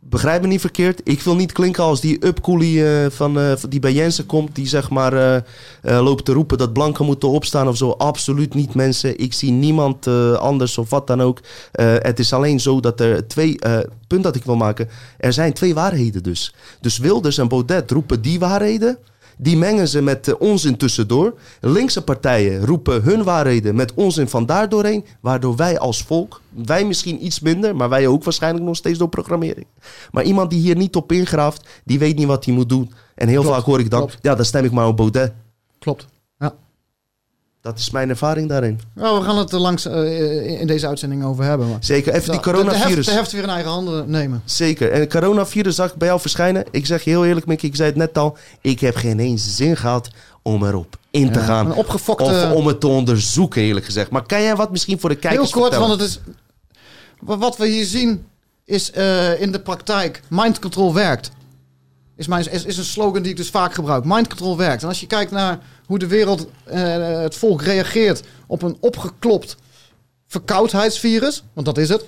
[0.00, 1.00] Begrijp me niet verkeerd.
[1.04, 4.54] Ik wil niet klinken als die upcoolie eh, van, eh, die bij Jensen komt.
[4.54, 5.42] Die zeg maar eh,
[5.80, 7.90] loopt te roepen dat blanken moeten opstaan of zo.
[7.90, 9.18] Absoluut niet mensen.
[9.18, 10.06] Ik zie niemand
[10.38, 11.40] anders of wat dan ook.
[11.72, 13.58] Het is alleen zo dat er twee...
[14.06, 14.88] punt dat ik wil maken.
[15.18, 16.54] Er zijn twee waarheden dus.
[16.80, 18.98] Dus Wilders en Baudet roepen die waarheden.
[19.36, 21.34] Die mengen ze met eh, onzin tussendoor.
[21.60, 25.04] Linkse partijen roepen hun waarheden met onzin van daar doorheen.
[25.20, 29.08] Waardoor wij als volk, wij misschien iets minder, maar wij ook waarschijnlijk nog steeds door
[29.08, 29.66] programmering.
[30.10, 32.92] Maar iemand die hier niet op ingraaft, die weet niet wat hij moet doen.
[33.14, 34.18] En heel Klopt, vaak hoor ik dan, klopt.
[34.22, 35.32] ja, dan stem ik maar op Baudet.
[35.78, 36.06] Klopt.
[37.66, 38.80] Dat is mijn ervaring daarin.
[38.94, 41.68] Nou, we gaan het er langs eh, in deze uitzending over hebben.
[41.68, 41.78] Maar.
[41.80, 42.12] Zeker.
[42.14, 43.06] Even die De- de, heft, coronavirus.
[43.06, 44.42] de heft weer in eigen handen nemen.
[44.44, 44.90] Zeker.
[44.92, 46.64] En het coronavirus zag ik bij jou verschijnen.
[46.70, 48.36] Ik zeg je heel eerlijk, Mickey, ik zei het net al.
[48.60, 50.08] Ik heb geen eens zin gehad
[50.42, 51.66] om erop in te Ja, gaan.
[51.66, 54.10] een opgefokte- Of om het te onderzoeken, eerlijk gezegd.
[54.10, 55.98] Maar kan jij wat misschien voor de kijkers Heel kort, vertellen?
[55.98, 56.34] want het is.
[57.20, 58.24] wa- Wat we hier zien
[58.64, 61.30] is eh, in de praktijk: mind control werkt.
[62.16, 64.04] Is, mijn, is, is een slogan die ik dus vaak gebruik.
[64.04, 64.82] Mind control werkt.
[64.82, 69.56] En als je kijkt naar hoe de wereld, eh, het volk reageert op een opgeklopt
[70.28, 72.04] verkoudheidsvirus, want dat is het.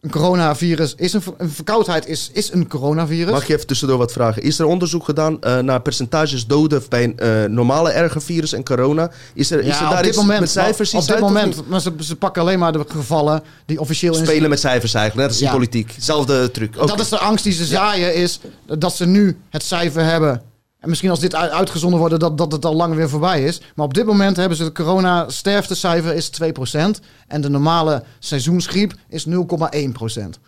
[0.00, 3.32] Een coronavirus is een, een verkoudheid is, is een coronavirus.
[3.32, 4.42] Mag je even tussendoor wat vragen?
[4.42, 8.64] Is er onderzoek gedaan eh, naar percentages doden bij een eh, normale erge virus en
[8.64, 9.10] corona?
[9.34, 12.42] Is er, is er daar iets met cijfers op dit moment, maar ze, ze pakken
[12.42, 15.52] alleen maar de gevallen die officieel in Spelen met cijfers eigenlijk, net als in Ja.
[15.52, 15.94] politiek.
[15.98, 16.76] Zelfde truc.
[16.76, 18.40] Dat is de angst die ze zaaien, is
[18.78, 20.42] dat ze nu het cijfer hebben.
[20.82, 23.60] En misschien als dit uitgezonden wordt, dat, dat het al lang weer voorbij is.
[23.74, 26.46] Maar op dit moment hebben ze het corona-sterftecijfer is 2%.
[27.26, 29.32] En de normale seizoensgriep is 0,1%.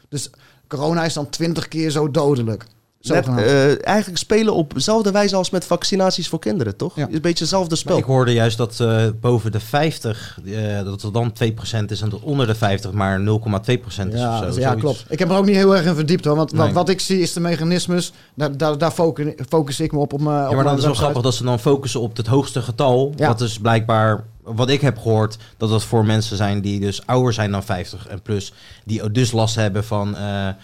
[0.08, 0.30] Dus
[0.68, 2.64] corona is dan 20 keer zo dodelijk.
[3.12, 6.96] Net, eh, eigenlijk spelen op dezelfde wijze als met vaccinaties voor kinderen, toch?
[6.96, 7.08] Ja.
[7.08, 7.96] Is een beetje hetzelfde spel.
[7.96, 12.08] Ik hoorde juist dat eh, boven de 50, eh, dat er dan 2% is en
[12.08, 14.60] dat onder de 50 maar 0,2% is ja, of zo.
[14.60, 15.04] ja klopt.
[15.08, 16.36] Ik heb er ook niet heel erg in verdiept hoor.
[16.36, 16.74] Want wat, Nee.
[16.74, 18.12] wat ik zie is de mechanismes.
[18.34, 20.12] Daar, daar, daar focus, focus ik me op.
[20.12, 22.00] op mijn, Ja, op maar dan mijn is het wel grappig dat ze dan focussen
[22.00, 23.12] op het hoogste getal.
[23.16, 23.26] Ja.
[23.26, 27.32] Wat dus blijkbaar, wat ik heb gehoord, dat dat voor mensen zijn die dus ouder
[27.32, 28.52] zijn dan 50 en plus.
[28.84, 30.56] Die dus last hebben van eh, Ja.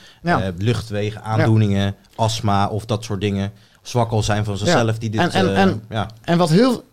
[0.43, 3.53] eh, luchtwegen, aandoeningen, astma of dat soort dingen.
[3.83, 4.99] Zwak al zijn van zichzelf.
[4.99, 6.11] Die dit, En- en- eh, en- ja.
[6.23, 6.85] En wat heel.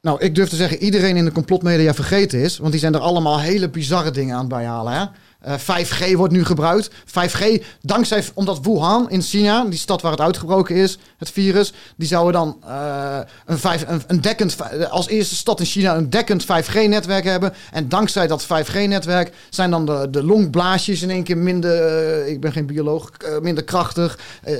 [0.00, 2.58] Nou, ik durf te zeggen, iedereen in de complotmedia vergeten is.
[2.58, 4.92] Want die zijn er allemaal hele bizarre dingen aan het bijhalen.
[4.92, 5.04] Hè?
[5.40, 6.90] Eh, 5G wordt nu gebruikt.
[7.04, 12.08] 5G, dankzij, omdat Wuhan in China, die stad waar het uitgebroken is, het virus, die
[12.08, 16.10] zouden dan eh, een, vijf, een, een dekkend, vi- als eerste stad in China een
[16.10, 17.52] dekkend 5G-netwerk hebben.
[17.72, 22.40] En dankzij dat 5G-netwerk zijn dan de, de longblaasjes in één keer minder, eh, ik
[22.40, 24.18] ben geen bioloog, eh, minder krachtig.
[24.42, 24.54] Eh,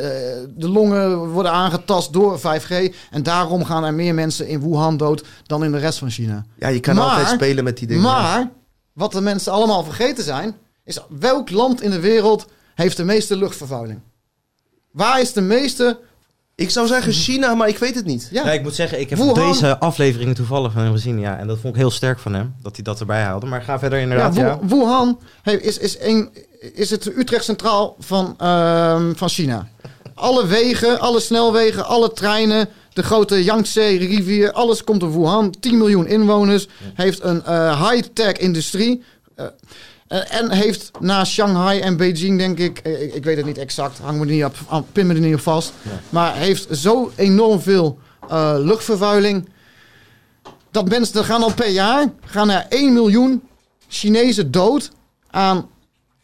[0.57, 2.95] de longen worden aangetast door 5G.
[3.11, 6.45] En daarom gaan er meer mensen in Wuhan dood dan in de rest van China.
[6.59, 8.03] Ja, je kan Maar- altijd spelen met die dingen.
[8.03, 8.51] Maar
[8.93, 13.37] wat de mensen allemaal vergeten zijn, is welk land in de wereld heeft de meeste
[13.37, 14.01] luchtvervuiling?
[14.91, 15.99] Waar is de meeste?
[16.55, 18.29] Ik zou zeggen China, maar ik weet het niet.
[18.33, 21.21] Ja, Ja, ik moet zeggen, ik heb Wuhan- deze aflevering toevallig van hem gezien.
[21.21, 23.47] Ja, en dat vond ik heel sterk van hem, dat hij dat erbij haalde.
[23.47, 24.35] Maar ga verder ja, inderdaad.
[24.35, 26.31] Wu- Ja, Wuhan is, is, een,
[26.75, 29.69] is het Utrecht Centraal van, ehm, van China.
[30.15, 35.55] Alle wegen, alle snelwegen, alle treinen, de grote Yangtze-rivier, alles komt door Wuhan.
[35.61, 39.03] 10 miljoen inwoners, heeft een eh, high-tech industrie.
[39.35, 39.47] eh,
[40.19, 43.99] en heeft na Shanghai en Beijing, denk ik, eh, ik, ik weet het niet exact,
[43.99, 45.73] hang me er niet op, aan- pin me er niet op vast.
[46.09, 49.49] Maar heeft zo enorm veel eh, luchtvervuiling.
[50.71, 53.43] Dat mensen, er gaan al per jaar, gaan er 1 miljoen
[53.89, 54.91] Chinezen dood
[55.31, 55.69] aan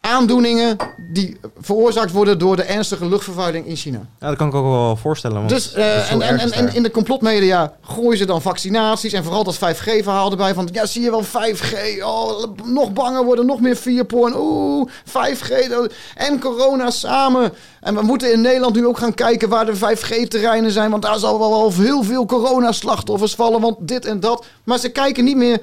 [0.07, 0.77] aandoeningen
[1.13, 4.01] die veroorzaakt worden door de ernstige luchtvervuiling in China.
[4.21, 5.37] Ja, dat kan ik ook wel voorstellen.
[5.37, 9.45] Want Dus, eh, en, en, en, in de complotmedia gooien ze dan vaccinaties en vooral
[9.45, 13.77] dat 5G-verhaal erbij van, ja, zie je wel 5G, oh, nog banger worden, nog meer
[13.77, 17.53] vierporn, oeh, 5G dat- en corona samen.
[17.81, 21.19] En we moeten in Nederland nu ook gaan kijken waar de 5G-terreinen zijn, want daar
[21.19, 24.45] zal wel al heel veel corona-slachtoffers vallen, want dit en dat.
[24.65, 25.61] Maar ze kijken niet meer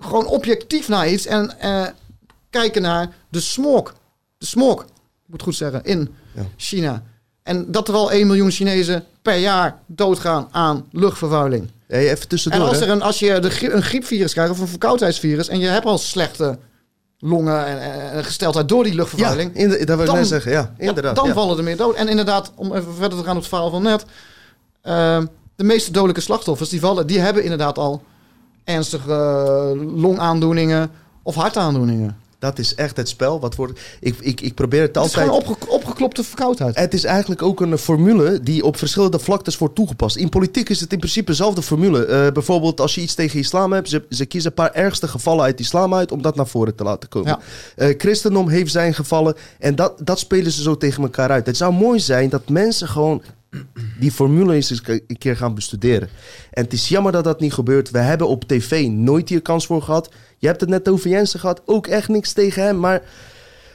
[0.00, 1.82] gewoon objectief naar iets en eh,
[2.52, 3.94] kijken naar de smog.
[4.38, 4.88] De smog, ik
[5.26, 6.42] moet goed zeggen, in Ja.
[6.56, 7.02] China.
[7.42, 11.70] En dat er al 1 miljoen Chinezen per jaar doodgaan aan luchtvervuiling.
[11.86, 12.60] Hey, even tussendoor.
[12.60, 15.48] En als, er een, als je de, een griepvirus krijgt of een verkoudheidsvirus...
[15.48, 16.58] en je hebt al slechte
[17.18, 19.56] longen en, gesteldheid door die ja, luchtvervuiling...
[19.56, 20.52] in dat wil ik net zeggen.
[20.52, 21.16] Ja, ja, inderdaad.
[21.16, 21.32] dan ja.
[21.32, 21.94] vallen er meer dood.
[21.94, 24.04] En inderdaad, om even verder te gaan op het verhaal van net...
[24.82, 27.06] ehm, de meeste dodelijke slachtoffers die vallen...
[27.06, 28.02] die hebben inderdaad al
[28.64, 30.90] ernstige eh, longaandoeningen
[31.22, 32.21] of hartaandoeningen.
[32.42, 33.40] Dat is echt het spel.
[33.40, 35.28] Wat wordt, ik, ik, ik probeer het Het is altijd...
[35.28, 36.76] gewoon opge- opgeklopte verkoudheid.
[36.76, 40.16] Het is eigenlijk ook een formule die op verschillende vlaktes wordt toegepast.
[40.16, 42.04] In politiek is het in principe dezelfde formule.
[42.04, 45.44] Eh, bijvoorbeeld als je iets tegen islam hebt, ze, ze kiezen een paar ergste gevallen
[45.44, 47.28] uit islam uit om dat naar voren te laten komen.
[47.28, 47.40] Ja.
[47.76, 51.46] Eh, christendom heeft zijn gevallen en dat, dat spelen ze zo tegen elkaar uit.
[51.46, 53.22] Het zou mooi zijn dat mensen gewoon
[53.98, 56.08] die formule eens eens een keer gaan bestuderen.
[56.50, 57.90] En het is jammer dat dat niet gebeurt.
[57.90, 60.10] We hebben op tv nooit hier kans voor gehad.
[60.38, 63.02] Je hebt het net over Jensen gehad, ook echt niks tegen hem, maar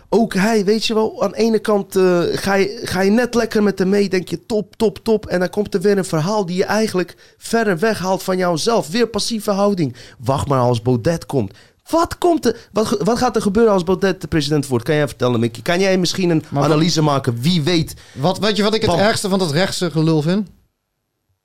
[0.10, 3.36] ook hij, weet je wel, aan de ene kant eh, ga, je, ga je net
[3.36, 5.26] lekker met hem mee, denk je top, top, top.
[5.26, 8.88] En dan komt er weer een verhaal die je eigenlijk verder weghaalt van jouzelf.
[8.88, 9.96] Weer passieve houding.
[10.20, 11.54] Wacht maar als Baudet komt.
[11.90, 12.70] Wat komt er?
[12.72, 14.86] Wat, wat gaat er gebeuren als Baudet de president wordt?
[14.86, 15.62] Kan jij vertellen, Mickey?
[15.62, 17.42] Kan jij misschien een Maar wat- analyse maken?
[17.42, 17.94] Wie weet.
[18.14, 20.48] Wat, weet je wat ik het ergste van dat rechtse gelul vind?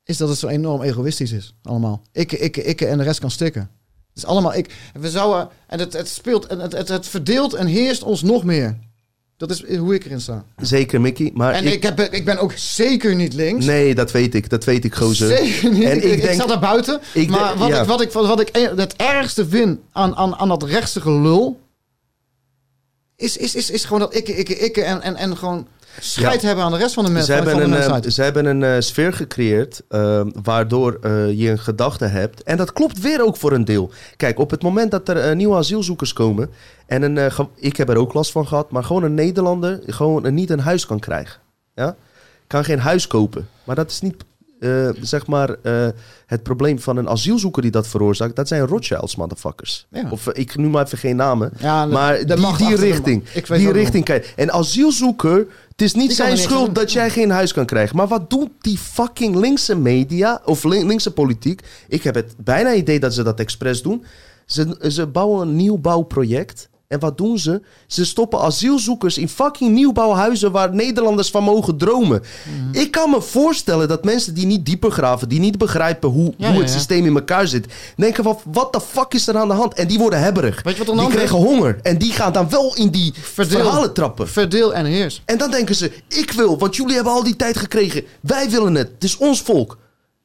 [0.05, 1.55] Is dat het zo enorm egoïstisch is.
[1.63, 2.03] Allemaal.
[2.13, 3.71] Ik, ik, ik en de rest kan stikken.
[4.09, 4.75] Het is allemaal ik.
[5.01, 8.45] We zouden, en het, het speelt, en het, het, het verdeelt en heerst ons nog
[8.45, 8.79] meer.
[9.49, 10.45] Dat is hoe ik erin sta.
[10.57, 11.31] Zeker, Mickey.
[11.35, 13.67] Maar En ik, heb, ik ben ook zeker niet links.
[13.67, 14.49] Nee, dat weet ik.
[14.51, 15.37] Dat weet ik, gozer.
[15.37, 15.83] Zeker niet.
[15.83, 17.01] En ik, ik ik, denk- sta daar buiten.
[17.15, 17.81] ik maar denk- wat, ja.
[17.81, 21.61] ik, wat, ik, wat ik het ergste vind aan, aan, aan dat rechtse gelul...
[23.17, 25.67] Is, is, is, is gewoon dat ikke, ikke, ikke en, en, en gewoon
[26.01, 26.47] scheid Ja.
[26.47, 27.27] hebben aan de rest van de mensen.
[27.29, 28.15] Ze hebben, van de een, eh, mensheid.
[28.15, 32.43] ze hebben een eh, sfeer gecreëerd eh, waardoor eh, je een gedachte hebt.
[32.43, 33.91] En dat klopt weer ook voor een deel.
[34.17, 36.51] Kijk, op het moment dat er eh, nieuwe asielzoekers komen.
[36.87, 38.71] En een, eh, ik heb er ook last van gehad.
[38.71, 41.41] Maar gewoon een Nederlander gewoon een- niet een huis kan krijgen.
[41.75, 41.97] Ja?
[42.47, 43.49] Kan geen huis kopen.
[43.65, 44.15] Maar dat is niet
[44.62, 45.87] eh, zeg maar eh,
[46.27, 48.37] het probleem van een asielzoeker die dat veroorzaakt.
[48.37, 49.87] Dat zijn Rothschilds motherfuckers.
[49.90, 50.07] Ja.
[50.11, 51.51] Of eh, ik noem maar even geen namen.
[51.59, 53.22] Ja, Maar de die, die richting.
[53.22, 53.37] macht.
[53.37, 54.33] Ik weet Die richting kijk.
[54.37, 56.75] En asielzoeker, het is niet Die zijn schuld doen.
[56.75, 57.96] dat jij geen huis kan krijgen.
[57.96, 61.61] Maar wat doet die fucking linkse media of lin- linkse politiek?
[61.88, 64.05] Ik heb het bijna idee dat ze dat expres doen.
[64.46, 66.68] Ze, ze bouwen een nieuwbouwproject.
[66.93, 67.63] En wat doen ze?
[67.87, 72.23] Ze stoppen asielzoekers in fucking nieuwbouwhuizen waar Nederlanders van mogen dromen.
[72.71, 72.79] Mhm.
[72.81, 76.51] Ik kan me voorstellen dat mensen die niet dieper graven, die niet begrijpen hoe, Ja,
[76.51, 76.75] hoe het ja.
[76.77, 79.75] systeem in elkaar zit, denken van wat de fuck is er aan de hand?
[79.75, 80.63] En die worden hebberig.
[80.63, 81.79] Weet je wat er aan die krijgen honger.
[81.83, 83.59] En die gaan dan wel in die Verdeel.
[83.61, 84.29] verhalen trappen.
[84.29, 85.23] Verdeel en heers.
[85.25, 88.03] En dan denken ze, ik wil, want jullie hebben al die tijd gekregen.
[88.21, 88.91] Wij willen het.
[88.95, 89.79] Het is ons volk.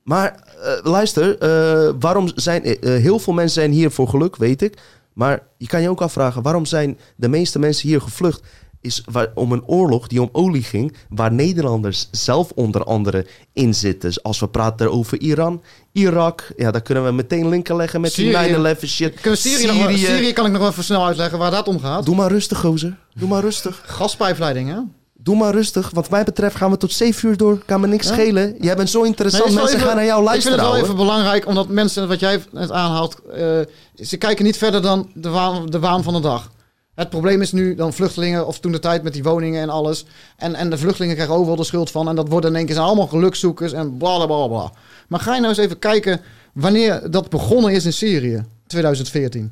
[0.04, 4.62] Maar eh, luister, eh, waarom zijn eh, heel veel mensen zijn hier voor geluk, weet
[4.62, 4.78] ik.
[5.18, 8.42] Maar je kan je ook afvragen, waarom zijn de meeste mensen hier gevlucht?
[8.82, 13.74] Is waar, om een oorlog die om olie ging, waar Nederlanders zelf onder andere in
[13.74, 14.10] zitten.
[14.10, 18.12] Dus als we praten over Iran, Irak, ja, dan kunnen we meteen linken leggen met
[18.12, 18.48] Syrië.
[18.48, 19.22] die 9-11 shit.
[19.22, 22.06] Kunnen Syrië, nog Syrië kan ik nog even snel uitleggen waar dat om gaat.
[22.06, 22.98] Doe maar rustig, gozer.
[23.14, 23.84] Doe maar rustig.
[23.86, 24.80] Gaspijpleiding, hè?
[25.28, 25.90] Doe maar rustig.
[25.90, 27.62] Wat mij betreft gaan we tot 7 uur door.
[27.66, 28.14] Kan me niks Ja?
[28.14, 28.56] schelen.
[28.60, 29.46] Jij bent zo interessant.
[29.46, 30.60] Nee, Mensen even- gaan naar jou Ik vind luisteren.
[30.66, 33.60] het wel even belangrijk, omdat mensen, wat jij net aanhaalt, eh,
[34.06, 36.52] ze kijken niet verder dan de waan, de waan van de dag.
[36.96, 40.06] Het probleem is nu dan vluchtelingen, of toen de tijd met die woningen en alles.
[40.38, 42.08] En, en de vluchtelingen krijgen overal de schuld van.
[42.10, 44.72] En dat worden in één keer zijn allemaal gelukzoekers en bla bla bla bla.
[45.08, 46.22] Maar ga je nou eens even kijken
[46.54, 49.52] wanneer dat begonnen is in Syrië, 2014.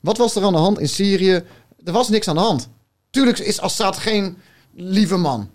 [0.00, 1.42] Wat was er aan de hand in Syrië?
[1.84, 2.68] Er was niks aan de hand.
[3.10, 4.36] Tuurlijk is Assad geen
[4.74, 5.50] lieve man.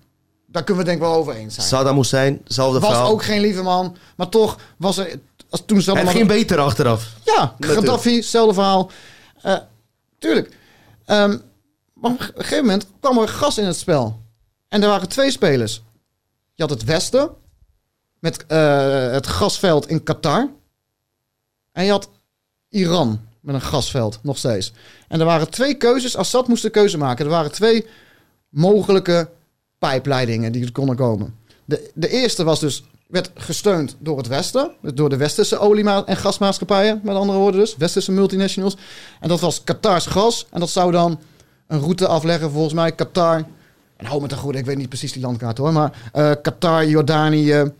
[0.46, 1.68] Daar kunnen we denk ik wel over eens zijn.
[1.68, 3.12] Saddam Hussein, zelfde was verhaal.
[3.12, 3.98] ook geen lieve man.
[4.16, 5.20] Maar toch was er...
[5.50, 7.14] Als toen Het ging beter achteraf.
[7.26, 7.56] Ja.
[7.60, 8.92] Gaddafi, hetzelfde verhaal.
[9.42, 9.58] Eh,
[10.20, 10.58] tuurlijk.
[11.06, 11.38] Ehm,
[11.94, 14.22] maar op een gegeven moment kwam er gas in het spel.
[14.68, 15.82] En er waren twee spelers.
[16.54, 17.30] Je had het Westen,
[18.20, 20.50] met eh, het gasveld in Qatar.
[21.72, 22.10] En je had
[22.70, 24.72] Iran, met een gasveld, nog steeds.
[25.08, 26.16] En er waren twee keuzes.
[26.16, 27.26] Assad moest een keuze maken.
[27.26, 27.86] Er waren twee
[28.50, 29.30] mogelijke
[29.78, 31.36] pijpleidingen die er konden komen.
[31.66, 34.72] De, de eerste was dus, werd gesteund door het Westen.
[34.82, 37.76] Door de westerse olie- en gasmaatschappijen, met andere woorden dus.
[37.78, 38.78] Westerse multinationals.
[39.20, 40.48] En dat was Qatars gas.
[40.52, 41.20] En dat zou dan
[41.68, 42.92] een route afleggen, volgens mij.
[42.92, 43.46] Qatar.
[43.98, 45.74] En hou me te goed, ik weet niet precies die landkaart hoor.
[45.74, 47.72] Maar eh, Qatar, Jordanië,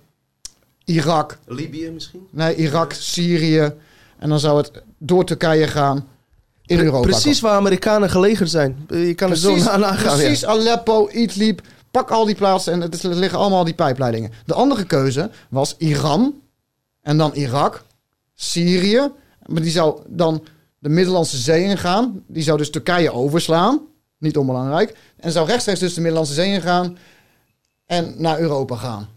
[0.86, 1.38] Irak.
[1.46, 2.28] Libië misschien?
[2.30, 3.74] Nee, Irak, Syrië.
[4.18, 6.08] En dan zou het door Turkije gaan
[6.70, 7.08] in Pre- Europa.
[7.08, 8.86] Precies waar Amerikanen gelegerd zijn.
[8.90, 10.18] Eh, Je kan er zo na nagaan.
[10.18, 10.48] Precies, ja.
[10.48, 11.62] Aleppo, Idlib.
[11.92, 14.32] Pak al die plaatsen en het is- er liggen allemaal die pijpleidingen.
[14.46, 16.34] De andere keuze was Iran.
[17.02, 17.84] En dan Irak.
[18.36, 19.12] Syrië.
[19.46, 20.44] Maar die zou dan
[20.80, 22.24] de Middellandse Zee ingaan.
[22.28, 23.80] Die zou dus Turkije overslaan.
[24.18, 24.96] Niet onbelangrijk.
[25.18, 26.98] En zou rechtstreeks dus de Middellandse Zee ingaan.
[27.86, 29.10] En naar Europa gaan.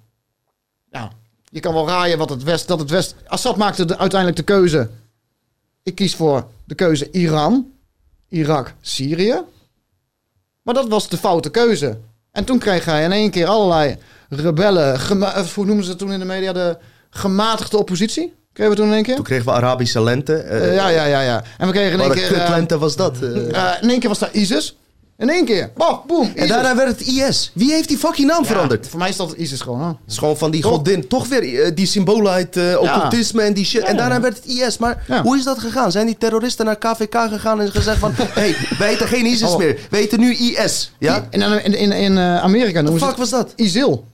[0.90, 1.11] Nou,
[1.44, 2.68] je kan wel raaien wat het West...
[2.68, 4.88] Dat het West Assad maakte de, uiteindelijk de keuze.
[5.83, 7.70] Ik kies voor de keuze Iran.
[8.28, 9.43] Irak, Syrië.
[10.62, 11.99] Maar dat was de foute keuze.
[12.33, 13.97] En toen kreeg hij in één keer allerlei
[14.28, 14.95] rebellen.
[14.95, 16.53] eh, hoe noemen ze het toen in de media?
[16.53, 16.78] De
[17.11, 18.35] gematigde oppositie.
[18.53, 19.14] Kregen we toen in één keer?
[19.14, 20.35] Toen kregen we Arabische lente.
[20.35, 21.43] eh, Eh, ja, ja, ja, ja.
[21.59, 22.39] En we kregen in één Wat een keer...
[22.39, 23.16] kutlente was dat.
[23.22, 24.76] in één keer was daar ISIS.
[25.23, 25.70] In één keer.
[26.07, 26.33] Boom.
[26.35, 27.51] en daarna werd het IS.
[27.55, 28.89] Wie heeft die fucking naam Ja, veranderd?
[28.89, 29.81] Voor mij is dat ISIS gewoon.
[29.81, 29.87] Hè?
[29.87, 31.09] Het is gewoon van die godin.
[31.09, 33.83] Toch weer eh, die symbolen uit eh, occultisme en die shit.
[33.83, 33.99] En Ja.
[33.99, 34.79] daarna werd het IS.
[34.79, 35.23] Maar Ja.
[35.23, 35.93] hoe is dat gegaan?
[35.93, 38.12] Zijn die terroristen naar KVK gegaan en gezegd van...
[38.14, 39.59] Hé, hey, wij heten geen ISIS Oh.
[39.59, 39.79] meer.
[39.91, 40.93] We heten nu IS.
[40.99, 41.27] Ja?
[41.31, 43.53] En dan in, in, in eh, Amerika noemen ze fuck was dat?
[43.57, 44.05] ISIL.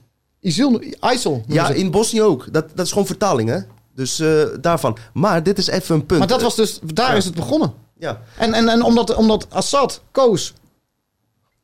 [0.41, 0.81] ISIL,
[1.13, 1.31] ISIL.
[1.31, 1.81] noemen Ja, ze het.
[1.81, 2.45] in Bosnië ook.
[2.51, 3.57] Dat, dat is gewoon vertaling, hè?
[3.95, 4.29] Dus eh,
[4.61, 4.97] daarvan.
[5.13, 6.19] Maar dit is even een punt.
[6.19, 6.79] Maar dat was dus...
[6.83, 7.15] Daar Ja.
[7.17, 7.73] is het begonnen.
[7.99, 8.19] Ja.
[8.37, 10.53] En, en, en omdat, omdat Assad koos,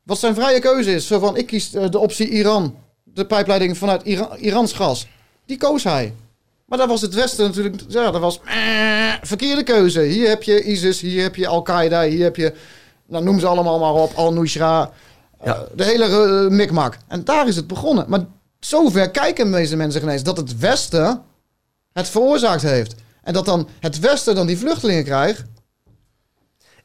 [0.06, 3.78] wat zijn vrije keuze is, zo van ik kies eh, de optie Iran, de pijpleiding
[3.78, 5.06] vanuit Ira- Irans gas,
[5.46, 6.14] die koos hij.
[6.66, 10.00] Maar daar was het Westen natuurlijk, ja, dat was eh, verkeerde keuze.
[10.00, 12.54] Hier heb je ISIS, hier heb je Al-Qaeda, hier heb je,
[13.06, 14.90] nou noem ze allemaal maar op, Al-Nusra,
[15.40, 16.96] eh, de hele eh, mikmak.
[17.08, 18.04] En daar is het begonnen.
[18.08, 18.24] Maar
[18.60, 21.22] zover kijken deze mensen geen eens, dat het Westen
[21.92, 22.94] het veroorzaakt heeft.
[23.22, 25.44] En dat dan het Westen dan die vluchtelingen krijgt,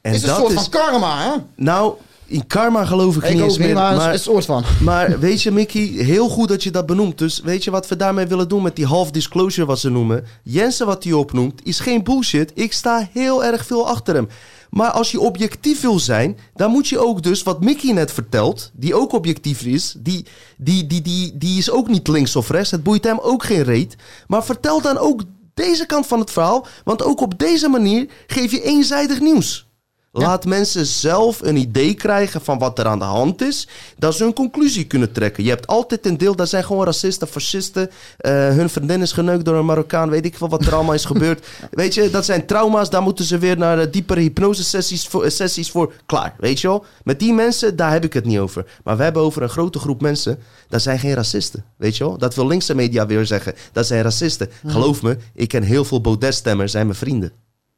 [0.01, 0.55] En is een dat soort is...
[0.61, 1.37] van karma, hè?
[1.55, 1.93] Nou,
[2.31, 3.73] in karma geloof ik, Ik niet ook eens meer.
[3.73, 4.63] maar, maar- een soort van.
[4.79, 7.17] Maar weet je, Mickey, heel goed dat je dat benoemt.
[7.17, 10.25] Dus weet je wat we daarmee willen doen met die half disclosure wat ze noemen?
[10.43, 12.51] Jensen wat hij opnoemt is geen bullshit.
[12.53, 14.27] Ik sta heel erg veel achter hem.
[14.69, 18.71] Maar als je objectief wil zijn, dan moet je ook dus wat Mickey net vertelt,
[18.73, 20.25] die ook objectief is, die,
[20.57, 22.71] die, die, die, die is ook niet links of rechts.
[22.71, 23.95] Het boeit hem ook geen reet.
[24.27, 25.21] Maar vertel dan ook
[25.53, 29.69] deze kant van het verhaal, want ook op deze manier geef je eenzijdig nieuws.
[30.13, 33.67] Laat mensen zelf een idee krijgen van wat er aan de hand is.
[33.97, 35.43] Dat ze hun conclusie kunnen trekken.
[35.43, 37.89] Je hebt altijd een deel, dat zijn gewoon racisten, fascisten.
[38.17, 40.09] eh, hun vriendin is geneukt door een Marokkaan.
[40.09, 41.47] Weet ik veel wat er allemaal is gebeurd.
[41.71, 42.89] Weet je, dat zijn trauma's.
[42.89, 45.93] Daar moeten ze weer naar eh, diepere hypnosesessies voor, eh, sessies voor.
[46.05, 46.85] Klaar, weet je wel.
[47.03, 48.65] Met die mensen, daar heb ik het niet over.
[48.83, 50.39] Maar we hebben over een grote groep mensen.
[50.67, 52.17] Dat zijn geen racisten, weet je wel.
[52.17, 53.53] Dat wil linkse media weer zeggen.
[53.71, 54.49] Dat zijn racisten.
[54.65, 56.71] Geloof me, ik ken heel veel Baudet-stemmers.
[56.71, 57.31] Zijn mijn vrienden.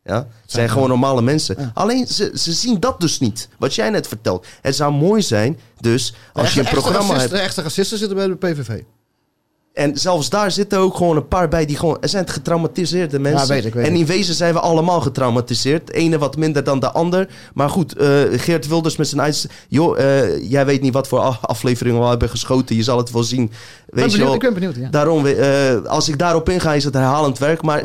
[0.04, 0.16] Ja?
[0.16, 1.72] Het zijn gewoon normale mensen.
[1.74, 3.50] Alleen ze, ze zien dat dus niet.
[3.58, 4.46] Wat jij net vertelt.
[4.62, 7.42] Het zou mooi zijn, dus als je een Echte programma racisten, hebt.
[7.42, 8.82] De echte racisten zitten bij de PVV.
[9.74, 11.98] En zelfs daar zitten ook gewoon een paar bij die gewoon.
[12.02, 13.48] Er zijn getraumatiseerde mensen.
[13.48, 15.88] Ja, weet ik, weet en in wezen zijn we allemaal getraumatiseerd.
[15.88, 17.28] De ene wat minder dan de ander.
[17.54, 19.50] Maar goed, eh, Geert Wilders met zijn uit.
[19.68, 22.76] Joh, eh, jij weet niet wat voor afleveringen we al hebben geschoten.
[22.76, 23.44] Je zal het wel zien.
[23.44, 24.34] Ik ben Weet je benieuwd, wel.
[24.34, 24.90] ik ben benieuwd, ja.
[24.90, 27.62] Daarom, eh, als ik daarop inga, is het herhalend werk.
[27.62, 27.84] Maar.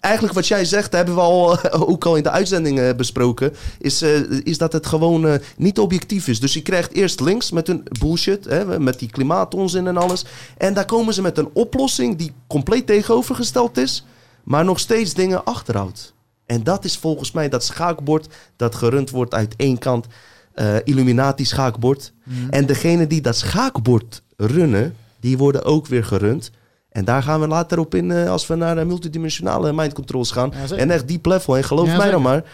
[0.00, 3.54] Eigenlijk wat jij zegt, hebben we al, ook al in de uitzending eh, besproken.
[3.78, 6.40] Is, eh, is dat het gewoon eh, niet objectief is.
[6.40, 8.44] Dus je krijgt eerst links met hun bullshit.
[8.44, 10.24] Hè, met die klimaatonzin en alles.
[10.58, 14.04] En daar komen ze met een oplossing die compleet tegenovergesteld is.
[14.44, 16.14] Maar nog steeds dingen achterhoudt.
[16.46, 18.26] En dat is volgens mij dat schaakbord
[18.56, 20.06] dat gerund wordt uit één kant.
[20.54, 22.12] eh, Illuminati schaakbord.
[22.50, 26.50] En degene die dat schaakbord runnen, die worden ook weer gerund.
[26.98, 30.30] En daar gaan we later op in eh, als we naar eh, multidimensionale mind controls
[30.30, 30.52] gaan.
[30.70, 31.56] Ja, en echt diep level.
[31.56, 32.36] En geloof Ja, mij dan maar.
[32.36, 32.44] eh,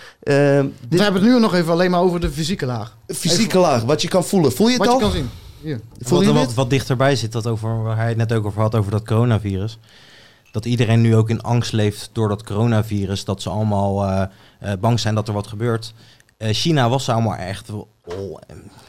[0.88, 2.96] We hebben het nu nog even alleen maar over de fysieke laag.
[3.06, 4.52] fysieke laag, wat je kan voelen.
[4.52, 5.00] Voel je het Wat je al?
[5.00, 5.28] kan zien.
[5.62, 5.80] Hier.
[6.00, 8.60] Voel Wat, je wat, wat dichterbij zit, dat over, waar hij het net ook over
[8.60, 9.78] had, over dat coronavirus.
[10.52, 13.24] Dat iedereen nu ook in angst leeft door dat coronavirus.
[13.24, 14.22] Dat ze allemaal eh,
[14.60, 15.92] eh, bang zijn dat er wat gebeurt.
[16.36, 17.70] Eh, China was allemaal echt,
[18.04, 18.38] oh,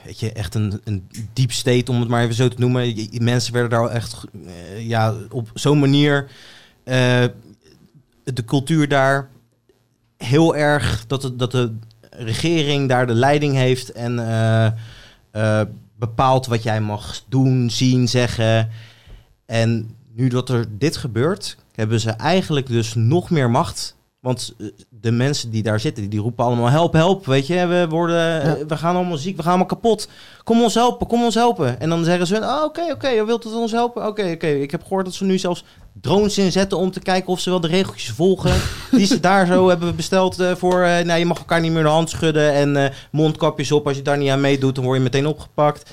[0.03, 3.07] weet je, echt een, een deep state, om het maar even zo te noemen.
[3.11, 6.29] Mensen werden daar echt eh, ja, op zo'n manier...
[6.83, 7.23] eh,
[8.23, 9.29] de cultuur daar
[10.17, 11.73] heel erg dat, het, dat de
[12.09, 14.15] regering daar de leiding heeft en
[15.99, 18.69] bepaalt wat jij mag doen, zien, zeggen.
[19.45, 23.95] En nu dat er dit gebeurt, hebben ze eigenlijk dus nog meer macht.
[24.25, 27.25] Want eh, de mensen die daar zitten, die roepen allemaal help, help.
[27.25, 30.07] Weet je, we, worden, eh, we gaan allemaal ziek, we gaan allemaal kapot.
[30.43, 31.79] Kom ons helpen, kom ons helpen.
[31.79, 34.07] En dan zeggen ze, oh, oké, oké, je wilt het ons helpen?
[34.07, 34.47] Oké, oké.
[34.47, 35.63] Ik heb gehoord dat ze nu zelfs
[36.01, 38.53] drones inzetten om te kijken of ze wel de regeltjes volgen.
[38.91, 41.89] die ze daar zo hebben besteld eh, voor, nou, je mag elkaar niet meer de
[41.89, 43.87] hand schudden en mondkapjes op.
[43.87, 45.89] Als je daar niet aan meedoet, dan word je meteen opgepakt.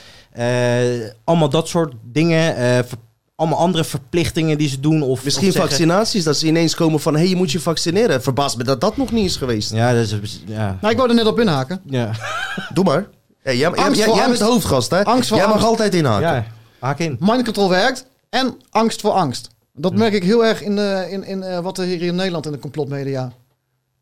[1.25, 2.55] Allemaal dat soort dingen.
[2.85, 2.99] ver-
[3.43, 5.03] allemaal andere verplichtingen die ze doen.
[5.03, 7.13] Of, Misschien of zeggen- vaccinaties, dat ze ineens komen van...
[7.15, 8.23] hé, hey, je moet je vaccineren.
[8.23, 9.73] Verbaast me dat dat nog niet is geweest.
[9.73, 10.43] Ja, dat is...
[10.47, 10.79] Ja.
[10.81, 11.81] Nou, ik wou er net op inhaken.
[11.85, 12.11] Ja.
[12.75, 13.09] Doe maar.
[13.43, 15.05] Hey, jij, jij, Angst jij, bent hoofdgast, hè?
[15.05, 16.27] Angst voor jij mag altijd inhaken.
[16.29, 16.47] ja,
[16.79, 17.17] haak in.
[17.21, 19.49] Mind control werkt en angst voor angst.
[19.75, 22.47] Dat merk ik heel erg in, de, in, in eh, wat er hier in Nederland
[22.47, 23.33] in de complotmedia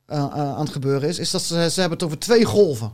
[0.07, 1.19] eh, eh, aan het gebeuren is.
[1.19, 2.93] Is dat ze, ze hebben het over twee golven.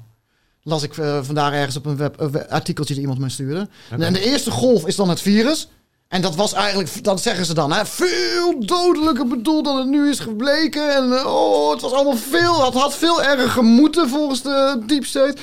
[0.62, 3.68] Las ik eh, vandaag ergens op een web, een we- artikeltje die iemand me stuurde.
[3.98, 5.68] En de eerste golf is dan het virus.
[6.08, 10.08] En dat was eigenlijk, dat zeggen ze dan, hè, veel dodelijker bedoeld dan het nu
[10.08, 10.94] is gebleken.
[10.94, 15.36] En oh, het was allemaal veel, het had veel erger moeten volgens de Deep State.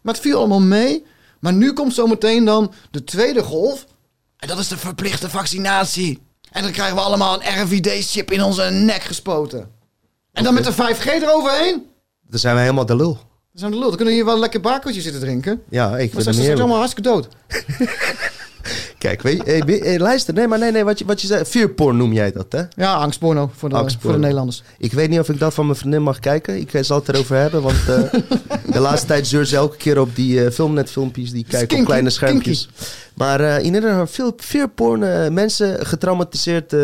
[0.00, 1.04] Maar het viel allemaal mee.
[1.40, 3.86] Maar nu komt zometeen dan de tweede golf.
[4.36, 6.18] En dat is de verplichte vaccinatie.
[6.50, 9.70] En dan krijgen we allemaal een RFID-chip in onze nek gespoten.
[10.32, 11.86] En dan met de 5G eroverheen.
[12.28, 13.12] Dan zijn we helemaal de lul.
[13.12, 13.88] Dan zijn we de lul.
[13.88, 15.62] Dan kunnen we hier wel een lekker bakertje zitten drinken.
[15.68, 16.58] Ja, ik vind het is het heerlijk.
[16.58, 17.28] allemaal hartstikke dood.
[19.00, 20.34] Kijk, weet je, hey, luister.
[20.34, 21.44] Nee, maar nee, nee, wat je, wat je zei.
[21.44, 22.62] Fearporn noem jij dat, hè?
[22.76, 24.06] Ja, angstporno voor de, Angstporno.
[24.06, 24.62] voor de Nederlanders.
[24.78, 26.60] Ik weet niet of ik dat van mijn vriendin mag kijken.
[26.60, 28.02] Ik eh, zal het erover hebben, want eh,
[28.74, 32.10] de laatste tijd zeurt ze elke keer op die eh, filmnetfilmpjes die kijken op kleine
[32.10, 32.68] schermpjes.
[33.14, 36.74] Maar in ieder geval, veel fearporn, eh, mensen getraumatiseerd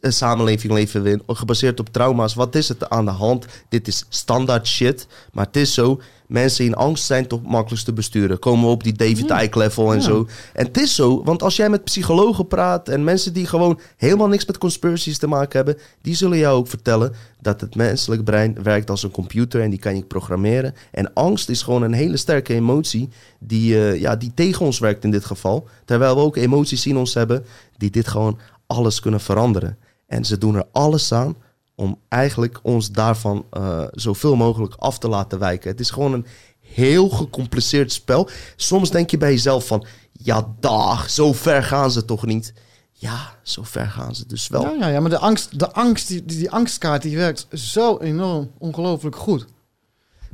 [0.00, 2.34] samenleving leven we in, gebaseerd op trauma's.
[2.34, 3.46] Wat is het aan de hand?
[3.68, 6.00] Dit is standaard shit, maar het is zo.
[6.30, 8.38] Mensen in angst zijn toch makkelijkst te besturen.
[8.38, 10.26] Komen we op die David Icke level en zo.
[10.52, 14.28] En het is zo, want als jij met psychologen praat en mensen die gewoon helemaal
[14.28, 18.62] niks met conspiracies te maken hebben, die zullen jou ook vertellen dat het menselijk brein
[18.62, 20.74] werkt als een computer en die kan je programmeren.
[20.90, 23.08] En angst is gewoon een hele sterke emotie
[23.38, 25.68] die, eh, ja, die tegen ons werkt in dit geval.
[25.84, 27.44] Terwijl we ook emoties in ons hebben
[27.76, 29.78] die dit gewoon alles kunnen veranderen.
[30.06, 31.36] En ze doen er alles aan
[31.80, 35.70] om eigenlijk ons daarvan eh, zoveel mogelijk af te laten wijken.
[35.70, 36.26] Het is gewoon een
[36.60, 38.28] heel gecompliceerd spel.
[38.56, 42.52] Soms denk je bij jezelf van, ja dag, zo ver gaan ze toch niet?
[42.92, 44.62] Ja, zo ver gaan ze dus wel.
[44.62, 48.50] Ja, ja, ja, maar de angst, de angst die, die, angstkaart die werkt zo enorm
[48.58, 49.46] ongelooflijk goed.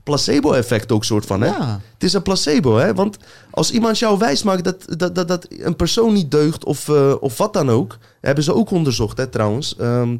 [0.02, 1.48] placebo-effect ook soort van, hè?
[1.48, 1.80] Ja.
[1.92, 2.94] Het is een placebo, hè?
[2.94, 3.16] Want
[3.50, 7.14] als iemand jou wijs maakt dat, dat, dat, dat een persoon niet deugt of, eh,
[7.20, 7.98] of wat dan ook...
[8.20, 9.76] hebben ze ook onderzocht, hè, trouwens.
[9.76, 10.16] Ehm,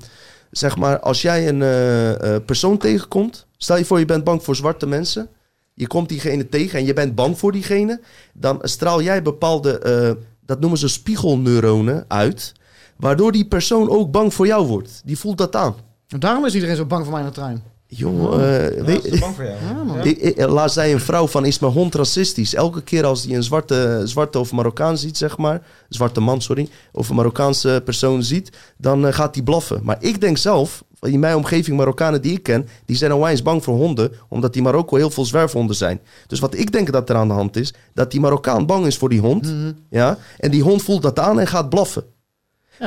[0.59, 3.47] zeg maar, als jij een eh, eh, persoon tegenkomt...
[3.57, 5.29] stel je voor je bent bang voor zwarte mensen...
[5.75, 8.01] je komt diegene tegen en je bent bang voor diegene...
[8.33, 12.53] dan straal jij bepaalde, eh, dat noemen ze spiegelneuronen uit...
[12.97, 15.03] waardoor die persoon ook bang voor jou wordt.
[15.05, 15.75] Die voelt dat aan.
[16.09, 17.63] En daarom is iedereen zo bang voor mij in de trein.
[17.89, 19.57] Jongen, eh, weet- bang voor jou.
[19.65, 20.05] Ja, man.
[20.05, 22.55] ik, ik, laatst zei een vrouw van, is mijn hond racistisch?
[22.55, 25.63] Elke keer als hij een zwarte, zwarte of Marokkaan ziet, zeg maar...
[25.89, 26.69] Zwarte man, sorry.
[26.93, 29.81] Of een Marokkaanse persoon ziet, dan eh, gaat hij blaffen.
[29.83, 32.69] Maar ik denk zelf, in mijn omgeving Marokkanen die ik ken...
[32.85, 34.13] die zijn onwijs bang voor honden...
[34.29, 36.01] omdat die Marokko heel veel zwerfhonden zijn.
[36.27, 37.75] Dus wat ik denk dat er aan de hand is...
[37.95, 39.55] dat die Marokkaan bang is voor die hond.
[39.91, 42.05] ja, en die hond voelt dat aan en gaat blaffen.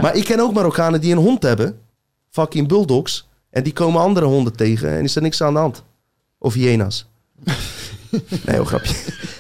[0.02, 1.80] Maar ik ken ook Marokkanen die een hond hebben.
[2.30, 3.29] Fucking bulldogs.
[3.50, 5.84] En die komen andere honden tegen en is er niks aan de hand.
[6.38, 7.08] Of hyena's.
[8.10, 8.96] nee, heel grapje.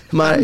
[0.09, 0.39] Maar,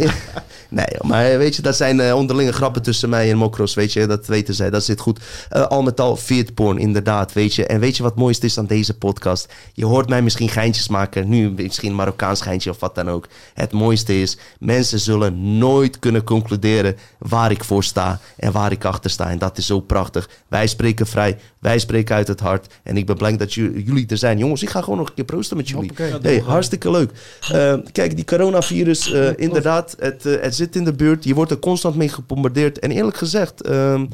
[0.75, 4.05] nee, maar weet je, dat zijn eh, onderlinge grappen tussen mij en Mokros, weet je.
[4.07, 5.19] Dat weten zij, dat zit goed.
[5.49, 6.19] Eh, al met al,
[6.53, 7.65] porn, inderdaad, weet je.
[7.65, 9.53] En weet je wat mooist is aan deze podcast?
[9.73, 11.29] Je hoort mij misschien geintjes maken.
[11.29, 13.27] Nu misschien een Marokkaans geintje of wat dan ook.
[13.53, 18.85] Het mooiste is, mensen zullen nooit kunnen concluderen waar ik voor sta en waar ik
[18.85, 19.29] achter sta.
[19.29, 20.29] En dat is zo prachtig.
[20.47, 22.73] Wij spreken vrij, wij spreken uit het hart.
[22.83, 24.37] En ik ben blij dat ju- jullie er zijn.
[24.37, 25.91] Jongens, ik ga gewoon nog een keer proosten met jullie.
[25.97, 26.31] Hoppakee.
[26.37, 27.11] Hey, hartstikke leuk.
[27.51, 31.23] Eh, kijk, die coronavirus, eh, inderdaad, het, eh, het zit in de buurt.
[31.23, 32.79] Je wordt er constant mee gebombardeerd.
[32.79, 34.05] En eerlijk gezegd, ehm,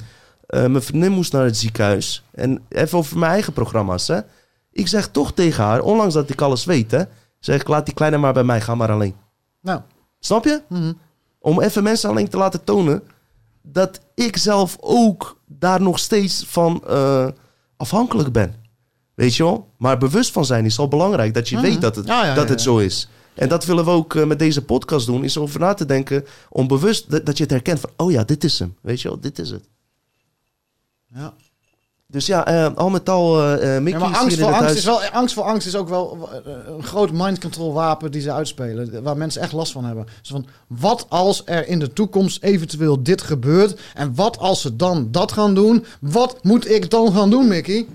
[0.45, 2.23] eh, mijn vriendin moest naar het ziekenhuis.
[2.31, 4.19] En even over mijn eigen programma's, hè.
[4.71, 7.01] Ik zeg toch tegen haar, ondanks dat ik alles weet, hè.
[7.39, 9.15] Zeg ik, laat die kleine maar bij mij, ga maar alleen.
[9.61, 9.81] Nou,
[10.19, 10.61] Snap je?
[10.69, 10.93] mhm.
[11.39, 13.03] Om even mensen alleen te laten tonen
[13.61, 17.27] dat ik zelf ook daar nog steeds van eh,
[17.77, 18.55] afhankelijk ben.
[19.13, 19.67] Weet je wel?
[19.77, 21.33] Maar bewust van zijn is al belangrijk.
[21.33, 21.65] Dat je Mhm.
[21.65, 22.65] weet dat het, Ja, ja, dat ja, het ja.
[22.65, 23.09] zo is.
[23.35, 25.23] En dat willen we ook eh, met deze podcast doen.
[25.23, 26.25] Is over na te denken.
[26.49, 27.89] Om bewust dat, dat je het herkent van...
[27.97, 28.75] Oh ja, dit is hem.
[28.81, 29.19] Weet je wel?
[29.19, 29.63] Dit is het.
[31.13, 31.33] ja.
[32.07, 33.41] Dus ja, eh, al met al...
[33.59, 35.89] eh Mickey Ja, maar is angst voor angst, is wel, angst voor angst is ook
[35.89, 36.29] wel
[36.65, 39.03] een groot mind control wapen die ze uitspelen.
[39.03, 40.05] Waar mensen echt last van hebben.
[40.21, 43.79] Zo van, wat als er in de toekomst eventueel dit gebeurt?
[43.93, 45.85] En wat als ze dan dat gaan doen?
[46.01, 47.85] Wat moet ik dan gaan doen, Mickey?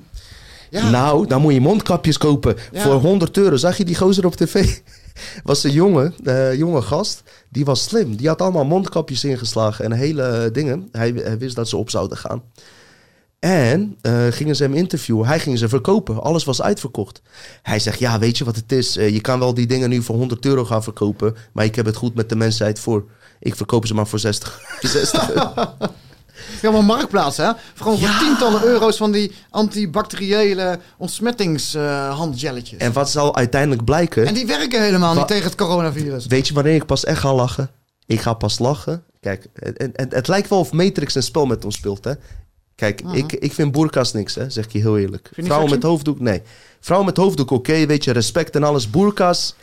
[0.70, 0.90] Ja.
[0.90, 2.80] Nou, dan moet je mondkapjes kopen Ja.
[2.82, 3.56] voor 100 euro.
[3.56, 4.78] Zag je die gozer op tv?
[5.42, 7.22] Was een jongen, eh, jonge gast.
[7.48, 8.16] Die was slim.
[8.16, 10.88] Die had allemaal mondkapjes ingeslagen en hele eh, dingen.
[10.92, 12.42] Hij, hij wist dat ze op zouden gaan.
[13.38, 15.26] En eh, gingen ze hem interviewen.
[15.26, 16.22] Hij ging ze verkopen.
[16.22, 17.22] Alles was uitverkocht.
[17.62, 18.94] Hij zegt, ja, weet je wat het is?
[18.94, 21.36] Je kan wel die dingen nu voor 100 euro gaan verkopen.
[21.52, 23.04] Maar ik heb het goed met de mensheid voor.
[23.40, 24.60] Ik verkoop ze maar voor 60.
[24.80, 25.52] 60 euro.
[26.60, 27.50] Helemaal marktplaats, hè?
[27.74, 32.80] Gewoon voor tientallen euro's van die antibacteriële ontsmettingshandjelletjes.
[32.80, 34.26] en wat zal uiteindelijk blijken...
[34.26, 36.26] en die werken helemaal Wa- niet tegen het coronavirus.
[36.26, 37.70] Weet je wanneer ik pas echt ga lachen?
[38.06, 39.04] Ik ga pas lachen.
[39.20, 42.12] Kijk, het, het, het lijkt wel of Matrix een spel met ons speelt, hè?
[42.74, 44.50] Kijk, ik, ik vind boerka's niks, hè?
[44.50, 45.30] Zeg ik je heel eerlijk.
[45.36, 46.42] Vrouwen met hoofddoek, nee.
[46.80, 48.90] Vrouwen met hoofddoek, oké, weet je, respect en alles.
[48.90, 49.54] Boerka's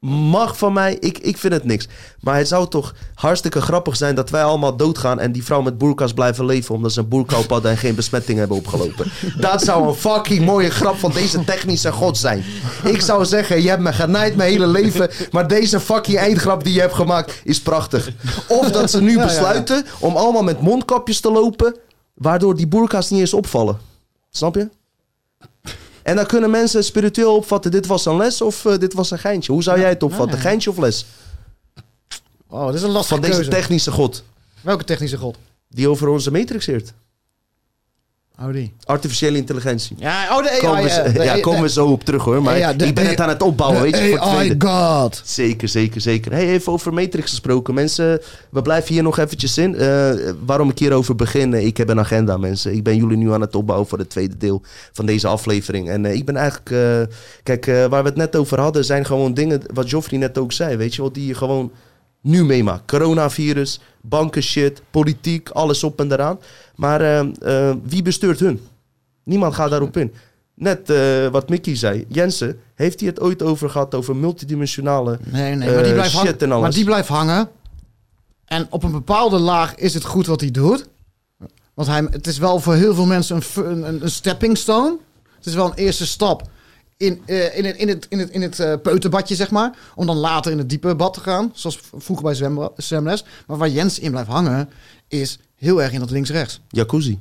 [0.00, 1.88] mag van mij, ik, ik vind het niks.
[2.20, 5.20] Maar het zou toch hartstikke grappig zijn dat wij allemaal doodgaan...
[5.20, 6.74] en die vrouw met boerka's blijven leven...
[6.74, 9.12] omdat ze een boerka op hadden en geen besmetting hebben opgelopen.
[9.38, 12.44] Dat zou een fucking mooie grap van deze technische god zijn.
[12.84, 15.10] Ik zou zeggen, je hebt me genaaid mijn hele leven...
[15.30, 18.10] maar deze fucking eindgrap die je hebt gemaakt is prachtig.
[18.48, 21.76] Of dat ze nu besluiten om allemaal met mondkapjes te lopen...
[22.14, 23.78] waardoor die boerka's niet eens opvallen.
[24.30, 24.68] Snap je?
[26.02, 27.70] En dan kunnen mensen spiritueel opvatten...
[27.70, 29.52] dit was een les of eh, dit was een geintje.
[29.52, 30.38] Hoe zou jij het opvatten?
[30.38, 31.06] Geintje of les?
[32.48, 33.50] Oh, dit is een lastige Van deze keuze.
[33.50, 34.22] technische god...
[34.60, 35.36] Welke technische god?
[35.68, 36.92] die over onze matrix heert.
[38.48, 38.72] Die.
[38.84, 39.96] Artificiële intelligentie.
[39.98, 40.60] Ja, oh, de AI.
[40.60, 42.42] Komen we, eh, de ja, komen we zo op terug hoor.
[42.42, 45.22] Maar Ja, de ik ben het aan het opbouwen, weet je, voor het AI god.
[45.24, 46.32] Zeker, zeker, zeker.
[46.32, 47.74] Hey, even over Matrix gesproken.
[47.74, 48.20] Mensen,
[48.50, 49.74] we blijven hier nog eventjes in.
[49.74, 50.12] Eh,
[50.46, 52.74] waarom ik hierover begin, eh, ik heb een agenda, mensen.
[52.74, 54.62] Ik ben jullie nu aan het opbouwen voor het tweede deel
[54.92, 55.88] van deze aflevering.
[55.90, 56.70] En eh, ik ben eigenlijk...
[56.70, 59.62] eh, kijk, waar we het net over hadden, zijn gewoon dingen...
[59.74, 61.72] Wat Joffrey net ook zei, weet je wel, die je gewoon
[62.22, 62.86] nu meemaakt.
[62.86, 66.38] Coronavirus, banken shit, politiek, alles op en eraan.
[66.80, 67.20] Maar eh,
[67.68, 68.60] eh, wie bestuurt hun?
[69.24, 70.12] Niemand gaat daarop in.
[70.54, 72.04] Net eh, wat Mickey zei.
[72.08, 76.12] Jensen, heeft hij het ooit over gehad over multidimensionale Nee, nee, maar die eh, blijft
[76.12, 76.28] hangen.
[76.30, 76.62] shit en alles?
[76.62, 77.48] Maar die blijft hangen.
[78.44, 80.88] En op een bepaalde laag is het goed wat hij doet.
[81.74, 84.96] Want hij, het is wel voor heel veel mensen een, een, een- stepping stone.
[85.36, 86.48] Het is wel een eerste stap
[86.96, 89.76] in, in het, in het, in het, in het peuterbadje, zeg maar.
[89.94, 91.50] Om dan later in het diepe bad te gaan.
[91.54, 92.34] Zoals vroeger bij
[92.76, 93.24] zwemles.
[93.46, 94.68] Maar waar Jens in blijft hangen,
[95.08, 96.60] is heel erg in dat links-rechts.
[96.68, 97.18] Jacuzzi.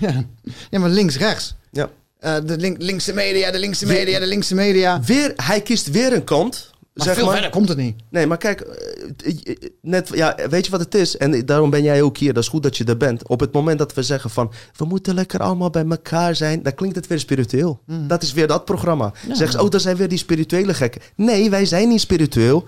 [0.00, 0.24] ja.
[0.70, 1.54] ja, maar links-rechts.
[1.70, 1.90] Ja.
[2.18, 5.00] Eh, de link, linkse media, de linkse media, de linkse media.
[5.02, 6.69] Weer, hij kiest weer een kant.
[6.94, 7.32] Maar zeg veel maar.
[7.34, 7.96] verder komt het niet.
[8.08, 11.16] Nee, maar kijk, eh, net, ja, weet je wat het is?
[11.16, 12.32] En daarom ben jij ook hier.
[12.32, 13.28] Dat is goed dat je er bent.
[13.28, 16.74] Op het moment dat we zeggen van, we moeten lekker allemaal bij elkaar zijn, dan
[16.74, 17.80] klinkt het weer spiritueel.
[17.86, 19.12] Dat is weer dat programma.
[19.32, 21.00] Zeg ze, oh, dat zijn weer die spirituele gekken.
[21.16, 22.64] Nee, wij zijn niet spiritueel.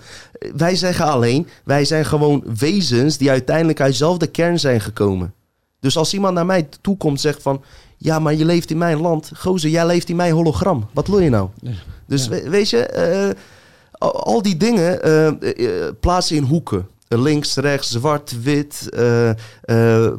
[0.55, 5.33] Wij zeggen alleen, wij zijn gewoon wezens die uiteindelijk uit dezelfde kern zijn gekomen.
[5.79, 7.63] Dus als iemand naar mij toe komt zegt van...
[7.97, 9.31] Ja, maar je leeft in mijn land.
[9.35, 10.89] Gozer, jij leeft in mijn hologram.
[10.93, 11.49] Wat wil je nou?
[12.07, 13.29] Dus we- weet je, eh,
[14.11, 16.87] al, die dingen eh, eh, plaatsen in hoeken.
[17.07, 19.29] Links, rechts, zwart, wit, eh,
[19.61, 20.13] eh,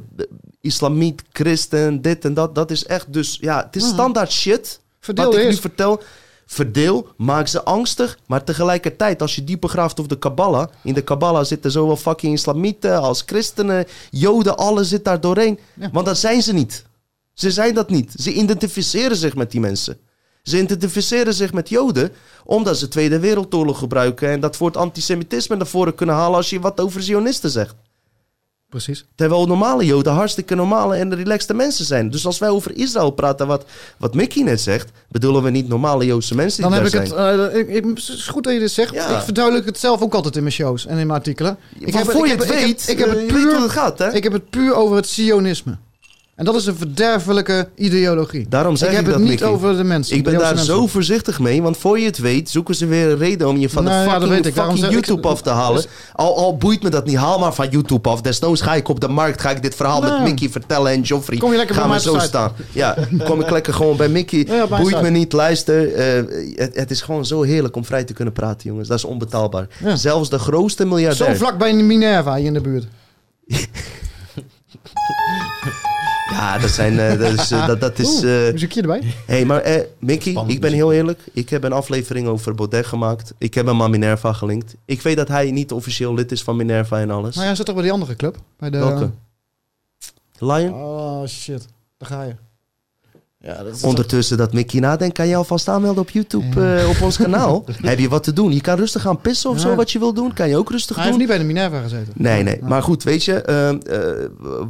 [0.61, 2.55] islamiet, christen, dit en dat.
[2.55, 4.81] Dat is echt dus, ja, het is standaard shit.
[5.01, 6.03] Verdeel wat ik nu vertel.
[6.47, 8.19] Verdeel, maak ze angstig.
[8.27, 10.71] Maar tegelijkertijd, als je dieper graaft over de Kabbala...
[10.83, 15.59] In de Kabbala zitten zowel fucking islamieten als christenen, joden, alles zit daar doorheen.
[15.75, 15.91] Ja.
[15.93, 16.85] Want dat zijn ze niet.
[17.33, 18.13] Ze zijn dat niet.
[18.17, 19.99] Ze identificeren zich met die mensen.
[20.45, 22.11] Ze identificeren zich met Joden
[22.45, 26.51] omdat ze Tweede Wereldoorlog gebruiken en dat voor het antisemitisme naar voren kunnen halen als
[26.51, 27.75] je wat over Zionisten zegt.
[28.69, 29.05] Precies.
[29.15, 32.11] Terwijl normale Joden hartstikke normale en relaxte mensen zijn.
[32.11, 33.65] Dus als wij over Israël praten, wat,
[33.99, 37.39] wat Mickey net zegt, bedoelen we niet normale Joodse mensen die Dan heb ik zijn.
[37.41, 37.53] het.
[37.53, 38.95] eh, ik, ik- het is goed dat je dit zegt.
[38.95, 39.17] Ja.
[39.19, 41.57] Ik verduidelijk het zelf ook altijd in mijn shows en in mijn artikelen.
[41.79, 44.13] Ik Want voor je het weet, ik heb eh, het puur, gaat, hè?
[44.13, 45.77] ik heb het puur over het Sionisme.
[46.37, 48.47] En dat is een verderfelijke ideologie.
[48.49, 49.55] Daarom zeg ik heb ik het dat, niet Mickey.
[49.55, 50.17] over de mensen.
[50.17, 53.19] Ik ben daar zo voorzichtig mee, want voor je het weet zoeken ze weer een
[53.19, 54.55] reden om je van Nou de ja, dat fucking.
[54.55, 55.83] Daarom ik- YouTube af te halen.
[55.83, 58.21] Dus- Al, al boeit me dat niet, haal maar van YouTube af.
[58.21, 60.21] Desnoods ga ik op de markt, ga ik dit verhaal met Nee.
[60.23, 61.39] Mickey vertellen en Joffrey.
[61.39, 62.25] Kom je lekker gaan bij zo site.
[62.27, 62.53] staan.
[62.73, 64.45] Ja, kom ik lekker gewoon bij Mickey.
[64.49, 65.95] Ja, bij boeit me niet, luister.
[65.95, 66.23] eh,
[66.55, 68.89] het, het is gewoon zo heerlijk om vrij te kunnen praten, jongens.
[68.89, 69.67] Dat is onbetaalbaar.
[69.95, 71.37] Zelfs de grootste Zo miljardair.
[71.37, 72.87] vlak bij Minerva hier in de buurt.
[76.31, 77.51] Ja, dat, zijn, eh, dat is...
[77.51, 79.03] eh, dat, dat is Oeh, eh, muziekje erbij.
[79.27, 81.21] hey, maar eh, Mickey, Spannend ik ben heel eerlijk.
[81.33, 83.33] Ik heb een aflevering over Baudet gemaakt.
[83.39, 84.75] Ik heb hem aan Minerva gelinkt.
[84.85, 87.37] Ik weet dat hij niet officieel lid is van Minerva en alles.
[87.37, 88.37] Maar jij zit toch bij die andere club?
[88.59, 88.79] Bij de...
[88.79, 89.11] Welke?
[90.39, 90.73] Lion?
[90.75, 91.67] Oh shit,
[91.99, 92.35] daar ga je.
[93.39, 97.01] Ja, dat is Ondertussen dat Mickey nadenkt, kan je alvast aanmelden op YouTube, eh, op
[97.03, 97.65] ons kanaal.
[97.83, 98.53] Heb je wat te doen?
[98.53, 99.63] Je kan rustig gaan pissen of Ja.
[99.63, 100.33] zo, wat je wil doen.
[100.33, 101.27] Kan je ook rustig Hij heeft doen.
[101.29, 102.13] niet bij de Minerva gezeten.
[102.17, 102.59] Nee, nee.
[102.63, 104.61] Maar goed, weet je, ehm, eh,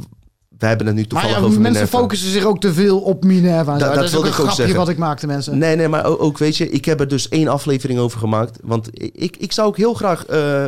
[0.57, 1.97] wij hebben het nu Maar toevallig ja, over mensen Minerva.
[1.97, 3.77] focussen zich ook te veel op Minerva.
[3.77, 4.75] Dat- dat is ook een grapje zeggen.
[4.75, 5.57] wat ik maakte, mensen.
[5.57, 8.59] Nee, nee, maar ook, weet je, ik heb er dus één aflevering over gemaakt.
[8.63, 10.25] Want ik, ik zou ook heel graag.
[10.25, 10.65] eh,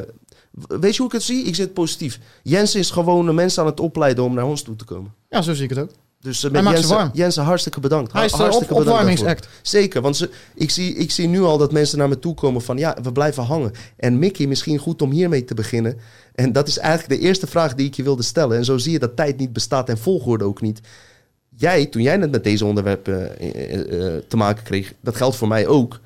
[0.68, 1.44] weet je hoe ik het zie?
[1.44, 2.20] Ik zit positief.
[2.44, 5.14] Jens is gewoon de mensen aan het opleiden om naar ons toe te komen.
[5.30, 5.90] Ja, zo zie ik het ook.
[6.22, 7.12] Dus uh, Hij met maakt ze Jensen, warm.
[7.18, 8.14] Jensen, hartstikke bedankt.
[8.14, 9.48] Hij is de hartstikke op, opwarmingsact.
[9.62, 12.62] Zeker, want ze, ik, zie, ik zie nu al dat mensen naar me toe komen
[12.62, 13.72] van ja, we blijven hangen.
[13.98, 15.98] En Mickey, misschien goed om hiermee te beginnen.
[16.38, 18.58] En dat is eigenlijk de eerste vraag die ik je wilde stellen.
[18.58, 20.80] En zo zie je dat tijd niet bestaat en volgorde ook niet.
[21.56, 25.36] Jij, toen jij net met deze onderwerpen eh, eh, eh, te maken kreeg, dat geldt
[25.36, 26.00] voor mij ook.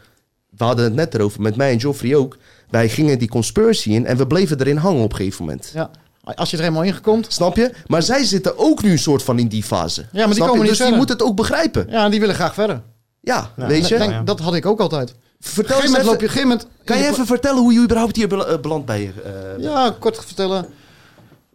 [0.57, 2.37] We hadden het net erover, met mij en Joffrey ook.
[2.69, 5.71] Wij gingen die conspiracy in en we bleven erin hangen op een gegeven moment.
[5.73, 5.89] Ja.
[6.23, 7.25] Als je er helemaal ingekomt.
[7.29, 7.71] Snap je?
[7.87, 10.05] Maar zij zitten ook nu een soort van in die fase.
[10.11, 10.61] Ja, maar die komen je?
[10.61, 11.87] niet Dus die moeten het ook begrijpen.
[11.89, 12.81] Ja, die willen graag verder.
[13.21, 13.67] Ja, Ja.
[13.67, 13.97] weet je?
[13.97, 14.21] Denk, Ja.
[14.21, 15.13] Dat had ik ook altijd.
[15.41, 16.27] Vertel eens even, loop je...
[16.27, 19.21] gegeven moment- kan je even vertellen hoe je überhaupt hier bel- eh, beland bij je?
[19.57, 20.65] eh, Ja, kort vertellen.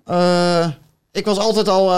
[0.04, 0.68] Eh,
[1.12, 1.90] ik was altijd al...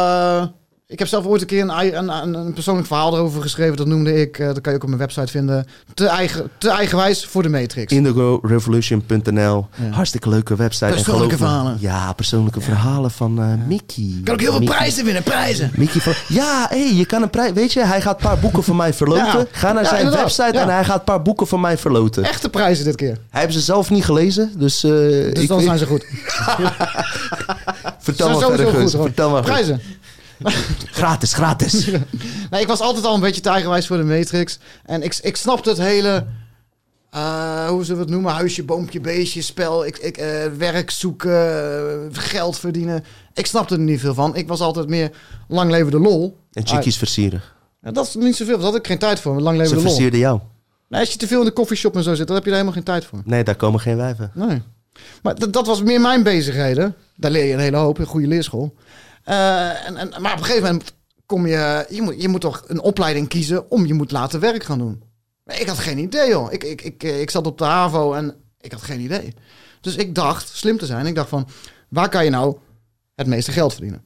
[0.90, 3.76] ik heb zelf ooit een keer een, een, persoonlijk verhaal erover geschreven.
[3.76, 5.66] Dat noemde ik, eh, dat kan je ook op mijn website vinden.
[5.94, 7.92] Te, eigen, te eigenwijs voor de Matrix.
[7.92, 9.66] IndigoRevolution.nl.
[9.76, 9.90] Ja.
[9.90, 10.84] Hartstikke leuke website.
[10.84, 11.76] En Persoonlijke me- verhalen.
[11.80, 14.20] Ja, persoonlijke verhalen van eh, Mickey.
[14.24, 14.76] kan ook heel veel Mickey.
[14.76, 15.70] prijzen winnen, prijzen.
[15.76, 17.52] Mickey van, ja, hey, je kan een prijs.
[17.52, 19.24] Weet je, hij gaat een paar boeken van mij verloten.
[19.38, 19.46] Ja.
[19.50, 20.22] Ga naar zijn inderdaad.
[20.36, 22.24] website en hij gaat een paar boeken van mij verloten.
[22.24, 23.18] Echte prijzen dit keer.
[23.30, 26.04] Hij heeft ze zelf niet gelezen, dus, eh Dus ik dan zijn ze goed.
[27.98, 28.90] vertel maar verder, goed.
[28.90, 29.42] Vertel maar.
[29.42, 29.80] Prijzen.
[31.00, 31.90] Gratis, gratis.
[32.50, 34.58] Nee, ik was altijd al een beetje te eigenwijs voor de Matrix.
[34.84, 36.26] En ik, ik snapte het hele...
[37.10, 38.32] eh, hoe we het noemen?
[38.32, 39.86] Huisje, boompje, beestje, spel.
[39.86, 43.04] Ik, ik, eh, werk zoeken, geld verdienen.
[43.34, 44.36] Ik snapte er niet veel van.
[44.36, 45.10] Ik was altijd meer
[45.48, 46.38] lang leven de lol.
[46.52, 47.42] En chickies versieren.
[47.82, 48.56] Ja, dat is niet zoveel.
[48.56, 49.40] Daar had ik geen tijd voor.
[49.40, 49.90] Lang leven Ze de lol.
[49.90, 50.40] versierden jou.
[50.88, 52.60] Nee, als je te veel in de koffieshop en zo zit, dan heb je daar
[52.60, 53.20] helemaal geen tijd voor.
[53.24, 54.30] Nee, daar komen geen wijven.
[54.34, 54.62] Nee.
[55.22, 56.94] Maar dat, dat was meer mijn bezigheden.
[57.16, 58.74] Daar leer je een hele hoop, een goede leerschool.
[59.28, 60.92] Eh, en, maar op een gegeven moment
[61.26, 61.86] kom je...
[61.88, 65.02] Je moet, je moet toch een opleiding kiezen om je moet laten werk gaan doen.
[65.44, 66.52] Ik had geen idee, joh.
[66.52, 69.34] Ik, ik, ik, ik zat op de HAVO en ik had geen idee.
[69.80, 71.48] Dus ik dacht, slim te zijn, ik dacht van...
[71.88, 72.56] Waar kan je nou
[73.14, 74.02] het meeste geld verdienen?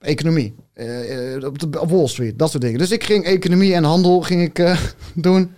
[0.00, 0.54] Economie.
[0.72, 2.78] Eh, eh, op, de, Wall Street, dat soort dingen.
[2.78, 4.76] Dus ik ging economie en handel ging ik,
[5.14, 5.54] doen.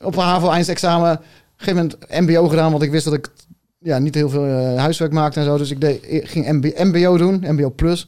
[0.00, 1.12] Op een HAVO eindexamen.
[1.12, 3.30] Op een gegeven moment mbo gedaan, want ik wist dat ik
[3.78, 5.56] ja, niet heel veel eh, huiswerk maakte en zo.
[5.56, 8.06] Dus ik, deed, ik ging MB, mbo doen, mbo plus.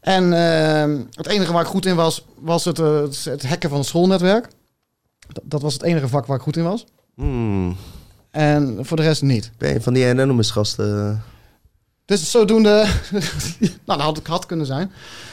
[0.00, 3.78] En eh, het enige waar ik goed in was, was het, eh, het, hacken van
[3.78, 4.48] het schoolnetwerk.
[5.28, 6.86] Dat, dat was het enige vak waar ik goed in was.
[7.14, 7.76] Hmm.
[8.30, 9.50] En voor de rest niet.
[9.58, 11.22] Ben je van die anonymous gasten?
[12.04, 12.86] Dus zodoende...
[13.86, 14.92] nou, dat had ik had kunnen zijn.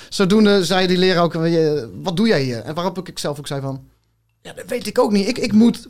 [0.10, 1.36] Zodoende zei die leraar ook...
[1.36, 2.60] eh, Wat doe jij hier?
[2.60, 3.89] En waarop ik zelf ook zei van...
[4.42, 5.28] Ja, dat weet ik ook niet.
[5.28, 5.88] Ik, ik, moet,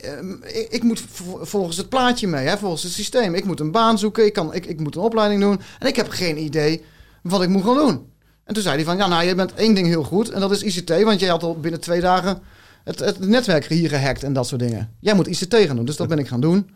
[0.00, 3.34] eh, ik, ik moet vo- volgens het plaatje mee, hè, volgens het systeem.
[3.34, 5.60] Ik moet een baan zoeken, ik, kan, ik, ik moet een opleiding doen.
[5.78, 6.84] En ik heb geen idee
[7.22, 8.08] wat ik moet gaan doen.
[8.44, 10.30] En toen zei hij van, ja, nou, je bent één ding heel goed.
[10.30, 12.42] En dat is ICT, want jij had al binnen twee dagen
[12.84, 14.96] het, het netwerk hier gehackt en dat soort dingen.
[15.00, 16.70] Jij moet ICT gaan doen, dus dat ben ik gaan doen.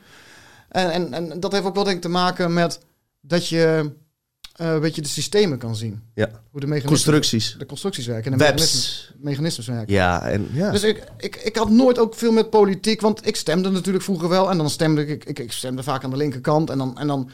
[0.68, 2.78] En, en, en dat heeft ook wel denk ik te maken met
[3.20, 3.92] dat je
[4.54, 6.02] eh, een beetje de systemen kan zien.
[6.14, 6.26] Ja.
[6.50, 7.56] Hoe de mechanismen, Constructies.
[7.58, 9.94] de constructies werken en de mechanismen, mechanismes werken.
[9.94, 10.70] Ja, en ja.
[10.70, 14.28] Dus ik, ik, ik had nooit ook veel met politiek, want ik stemde natuurlijk vroeger
[14.28, 14.50] wel.
[14.50, 16.70] En dan stemde ik, ik, ik stemde vaak aan de linkerkant.
[16.70, 17.30] En dan, en dan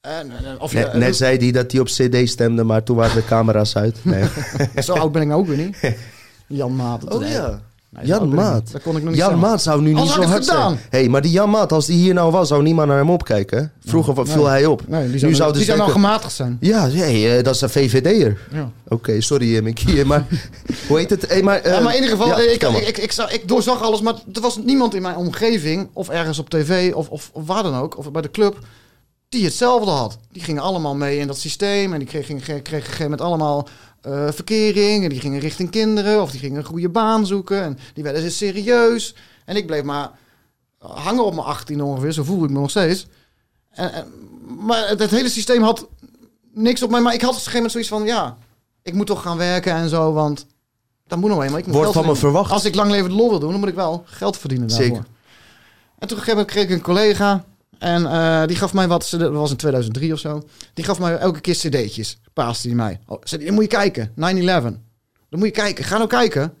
[0.00, 3.14] en, of Net, je- net zei hij dat hij op CD stemde, maar toen waren
[3.16, 4.04] de camera's uit.
[4.04, 4.24] Nee.
[4.84, 5.76] Zo oud ben ik nou ook weer niet.
[6.46, 7.04] Jan Maat.
[7.14, 7.30] Oh Nee.
[7.32, 7.60] ja.
[7.96, 8.62] Nee, Jan Maat.
[8.62, 8.72] niet.
[8.72, 9.38] Dat kon ik nog niet Jan.
[9.38, 10.78] Maat zou nu niet zo hard zijn.
[10.90, 13.72] hey, maar die Jan Maat, als die hier nou was, zou niemand naar hem opkijken.
[13.84, 14.24] Vroeger Nee.
[14.26, 14.82] viel hij op.
[14.88, 16.56] Nee, die zou, nu zou die dus zou nou gematigd zijn.
[16.60, 18.38] Ja, hey, eh, dat is een VVD'er.
[18.52, 18.70] Ja.
[18.88, 20.26] Oké, sorry eh, Mickey, maar
[20.88, 21.28] hoe heet het?
[21.28, 23.48] Hey, maar, eh, Ja, maar in ieder geval, ja, ik, ik, ik, ik, zag- ik
[23.48, 27.30] doorzag alles, maar er was niemand in mijn omgeving, of ergens op tv, of, of,
[27.32, 28.58] of waar dan ook, of bij de club,
[29.32, 30.18] die hetzelfde had.
[30.32, 33.02] Die gingen allemaal mee in dat systeem en die kregen, kregen, kregen op een gegeven
[33.10, 33.68] moment allemaal
[34.00, 37.78] eh, verkering en die gingen richting kinderen of die gingen een goede baan zoeken en
[37.94, 39.14] die werden dus serieus.
[39.44, 40.10] En ik bleef maar
[40.78, 43.06] hangen op mijn 18 ongeveer, zo voelde ik me nog steeds.
[43.70, 44.12] En, en-
[44.58, 45.86] maar het, het hele systeem had
[46.52, 48.36] niks op mij, maar ik had op een gegeven moment zoiets van, ja,
[48.82, 50.46] ik moet toch gaan werken en zo, want
[51.06, 51.58] dat moet nog eenmaal.
[51.58, 52.50] Ik moet Wordt van me verwacht.
[52.52, 54.86] Als ik lang leven de lol wil doen, dan moet ik wel geld verdienen daarvoor.
[54.86, 55.04] Zeker.
[55.98, 57.44] En toen op een gegeven moment kreeg ik een collega.
[57.82, 60.42] En eh, die gaf mij wat, dat was in 2003 of zo.
[60.74, 62.18] Die gaf mij elke keer cd'tjes.
[62.32, 63.00] Paaste die mij.
[63.06, 64.08] Oh, zei dan moet je kijken.
[64.08, 64.14] 9-11.
[64.14, 64.74] Dan
[65.30, 65.84] moet je kijken.
[65.84, 66.52] Ga nou kijken.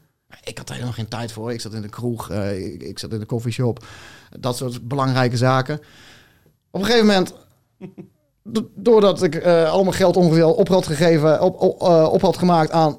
[0.44, 1.52] Ik had er helemaal geen tijd voor.
[1.52, 2.30] Ik zat in de kroeg.
[2.30, 3.84] eh, ik, zat in de coffeeshop.
[4.40, 5.80] Dat soort belangrijke zaken.
[6.70, 7.34] Op een gegeven moment...
[8.42, 11.40] do- Doordat ik eh al mijn geld ongeveer op had gegeven...
[11.40, 12.96] Op, op, op had gemaakt aan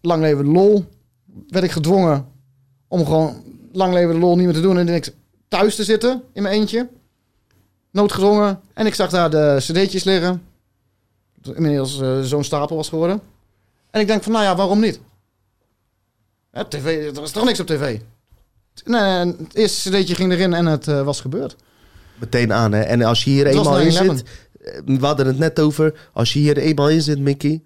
[0.00, 0.84] lang leven de lol...
[1.48, 2.26] werd ik gedwongen
[2.88, 3.42] om gewoon
[3.72, 4.78] lang leven de lol niet meer te doen.
[4.78, 5.14] En ik
[5.48, 6.88] thuis te zitten in mijn eentje.
[7.92, 8.60] Noodgedwongen.
[8.74, 10.42] En ik zag daar de cd'tjes liggen.
[11.54, 13.20] Inmiddels eh, zo'n stapel was geworden.
[13.90, 15.00] En ik denk van, nou ja, waarom niet?
[16.52, 17.98] Ja, TV, er is toch niks op tv?
[18.84, 21.56] Nee, het eerste cd'tje ging erin en het eh, was gebeurd.
[22.18, 22.80] Meteen aan, hè.
[22.80, 23.92] En als je hier Het eenmaal in 9/11.
[23.92, 24.22] zit...
[24.60, 26.08] eh, We hadden het net over.
[26.12, 27.62] Als je hier eenmaal in zit, Mickey...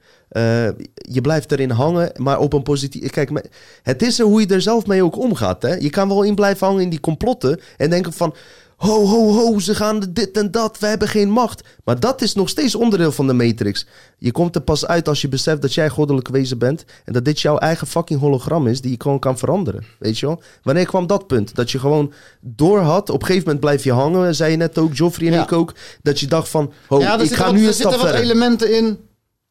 [0.94, 3.10] je blijft erin hangen, maar op een positief...
[3.10, 3.50] Kijk,
[3.82, 5.74] het is er hoe je er zelf mee ook omgaat, hè.
[5.74, 7.60] Je kan wel in blijven hangen in die complotten...
[7.76, 8.34] en denken van...
[8.76, 11.62] Ho, ho, ho, ze gaan dit en dat, we hebben geen macht.
[11.84, 13.86] Maar dat is nog steeds onderdeel van de Matrix.
[14.18, 16.84] Je komt er pas uit als je beseft dat jij goddelijk wezen bent...
[17.04, 19.84] en dat dit jouw eigen fucking hologram is die je gewoon kan veranderen.
[19.98, 20.42] Weet je wel?
[20.62, 21.54] Wanneer kwam dat punt?
[21.54, 23.10] Dat je gewoon door had.
[23.10, 25.42] Op een gegeven moment blijf je hangen, zei je net ook, Joffrey en Ja.
[25.42, 25.74] ik ook...
[26.02, 28.08] dat je dacht van, ho, ja, er ik ga wat, nu er een stap zitten
[28.08, 28.30] wat verder.
[28.30, 28.98] elementen in.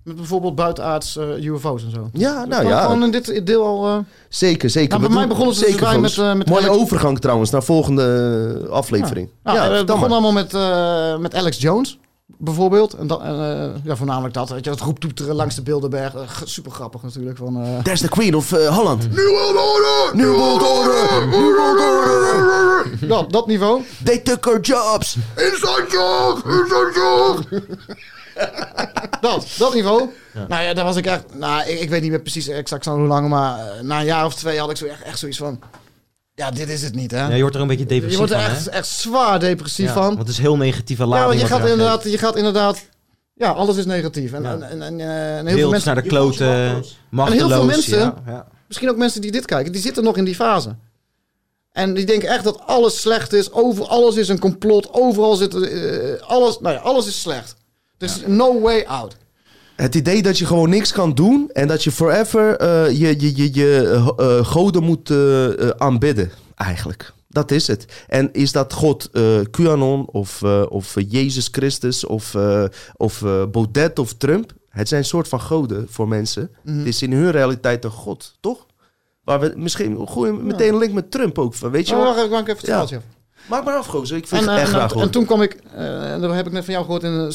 [0.04, 2.10] Met bijvoorbeeld buitenaards eh, UFO's en zo.
[2.14, 3.88] Ja, nou ja, Gewoon in dit deel al...
[3.88, 3.98] eh,
[4.30, 4.90] zeker, zeker.
[4.90, 7.64] Nou, We bij mij begonnen ze dus met, eh, met Mooie Alex- overgang trouwens, naar
[7.64, 9.30] volgende aflevering.
[9.44, 10.10] Nou, ja, begon maar.
[10.10, 11.98] allemaal met, eh, met Alex Jones,
[12.38, 12.94] bijvoorbeeld.
[12.94, 14.50] En dat, en, eh, ja, voornamelijk dat.
[14.50, 16.42] Weet je, dat roeptoeteren langs de Bilderberg.
[16.46, 17.38] Super grappig natuurlijk.
[17.38, 19.10] Van, eh, There's the Queen of Holland.
[19.12, 20.16] New World Order!
[20.16, 21.28] New World Order!
[21.28, 23.08] New World Order!
[23.08, 23.82] dat, dat niveau.
[24.04, 25.16] They took our jobs!
[25.36, 26.42] Inside job!
[26.46, 27.62] Inside job!
[29.22, 30.10] Dat, dat niveau.
[30.48, 31.24] Nou ja, daar was ik echt...
[31.34, 34.06] Nou, ik, ik weet niet meer precies exact zo hoe lang, maar eh, na een
[34.06, 35.60] jaar of twee had ik zo echt, echt zoiets van...
[36.36, 37.28] Ja, dit is het niet, hè?
[37.28, 38.72] Ja, je wordt er een beetje depressief je wordt er van, echt, hè?
[38.72, 40.04] echt zwaar depressief Ja, van.
[40.06, 41.28] Want het is heel negatieve Ja, lading.
[41.28, 42.82] want je gaat, inderdaad, je gaat inderdaad...
[43.36, 44.34] Ja, alles is negatief.
[44.34, 44.52] En, Ja.
[44.54, 45.94] en, en, en, eh, en heel veel mensen...
[45.94, 47.48] naar de kloten, machteloos.
[47.50, 48.48] heel veel mensen- Ja, ja.
[48.68, 50.76] Misschien ook mensen die dit kijken, die zitten nog in die fase.
[51.72, 53.52] En die denken echt dat alles slecht is.
[53.52, 54.94] Over alles is een complot.
[54.94, 56.60] Overal zit eh, alles.
[56.60, 57.56] Nou ja, alles is slecht.
[58.04, 59.18] Er is no way out.
[59.76, 63.36] Het idee dat je gewoon niks kan doen en dat je forever eh, je, je,
[63.36, 65.12] je, je eh, eh, goden moet
[65.78, 67.14] aanbidden, eigenlijk.
[67.30, 67.86] Dat is het.
[68.08, 69.10] En is dat God
[69.52, 72.36] QAnon of, of Jezus Christus of,
[72.98, 73.20] of
[73.52, 74.52] Baudet of Trump?
[74.70, 76.52] Het zijn een soort van goden voor mensen.
[76.66, 78.66] Het is in hun realiteit een God, toch?
[79.24, 81.54] Waar we misschien gooi meteen een link met Trump ook.
[81.54, 83.02] van, Weet je wacht, ik maak even het Ja.
[83.50, 84.18] Maak maar af, gozer.
[84.18, 85.10] Ik vind En, het echt en, graag en, hoor.
[85.10, 87.34] toen kwam ik, en dat heb ik net van jou gehoord, in,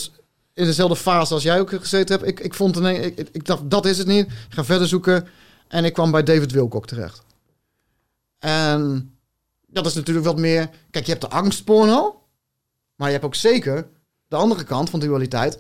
[0.59, 2.29] in dezelfde fase als jij ook gezeten hebt.
[2.29, 4.27] Ik, ik, vond ineens, ik, ik- ik dacht, dat is het niet.
[4.27, 5.29] Ik ga verder zoeken.
[5.69, 7.23] En ik kwam bij David Wilcock terecht.
[8.39, 9.13] En
[9.67, 10.71] dat is natuurlijk wat meer...
[10.91, 12.23] Kijk, je hebt de angstporno.
[12.95, 13.87] Maar je hebt ook zeker
[14.29, 15.59] de andere kant van dualiteit.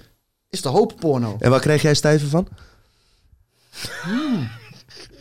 [0.48, 1.36] Is de hoopporno.
[1.40, 2.48] En waar kreeg jij stijven van?
[4.08, 4.48] Oeh,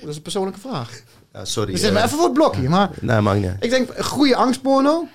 [0.01, 1.01] Dat is een persoonlijke vraag.
[1.33, 1.71] Ja, sorry.
[1.71, 2.69] We zitten eh, maar even voor het blokje.
[2.69, 5.07] Maar Nee, maakt niet ik denk, een goede angstporno.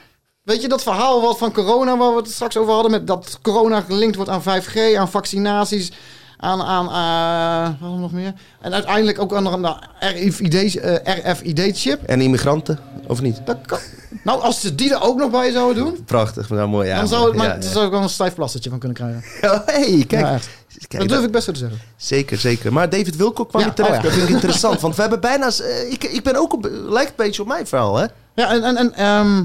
[0.42, 2.90] Weet je, dat verhaal wat van corona, waar we het straks over hadden...
[2.90, 5.92] Met dat corona gelinkt wordt aan 5G, aan vaccinaties...
[6.36, 8.32] Aan, aan eh, wat nog meer?
[8.60, 12.02] En uiteindelijk ook aan de RFID, eh, RFID-chip.
[12.02, 13.40] En immigranten, of niet?
[13.44, 13.78] Dat kan.
[14.24, 16.04] Nou, als ze die er ook nog bij zouden doen...
[16.04, 16.88] Prachtig, nou mooi.
[16.88, 17.60] Ja, dan zou, het, ja, maar, ja.
[17.60, 19.24] dan zou ik wel een stijf plastertje van kunnen krijgen.
[19.40, 20.22] Ja, hey, kijk.
[20.22, 20.48] Ja, echt.
[20.88, 21.78] Kijk, dat durf ik best zo te zeggen.
[21.96, 22.72] Zeker, zeker.
[22.72, 23.96] Maar David Wilcock kwam Ja, je terecht.
[23.96, 24.08] oh ja.
[24.08, 24.80] Dat vind ik interessant.
[24.84, 25.50] Want we hebben bijna...
[25.58, 26.52] eh, ik, ik ben ook...
[26.52, 28.06] Op, lijkt een beetje op mijn verhaal, hè?
[28.34, 29.44] Ja, en, en, en, ehm,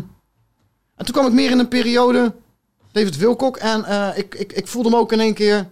[0.98, 2.34] en toen kwam ik meer in een periode,
[2.92, 5.70] David Wilcock, en eh, ik, ik, ik voelde me ook in één keer,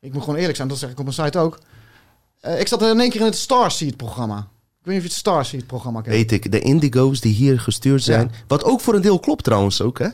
[0.00, 1.58] ik moet gewoon eerlijk zijn, dat zeg ik op mijn site ook.
[2.40, 4.38] Eh, ik zat in één keer in het Starseed-programma.
[4.38, 6.14] Ik weet niet of je het Starseed-programma kent.
[6.14, 6.52] Weet ik.
[6.52, 8.28] De indigo's die hier gestuurd zijn.
[8.32, 8.38] Ja.
[8.46, 10.08] Wat ook voor een deel klopt trouwens ook, hè?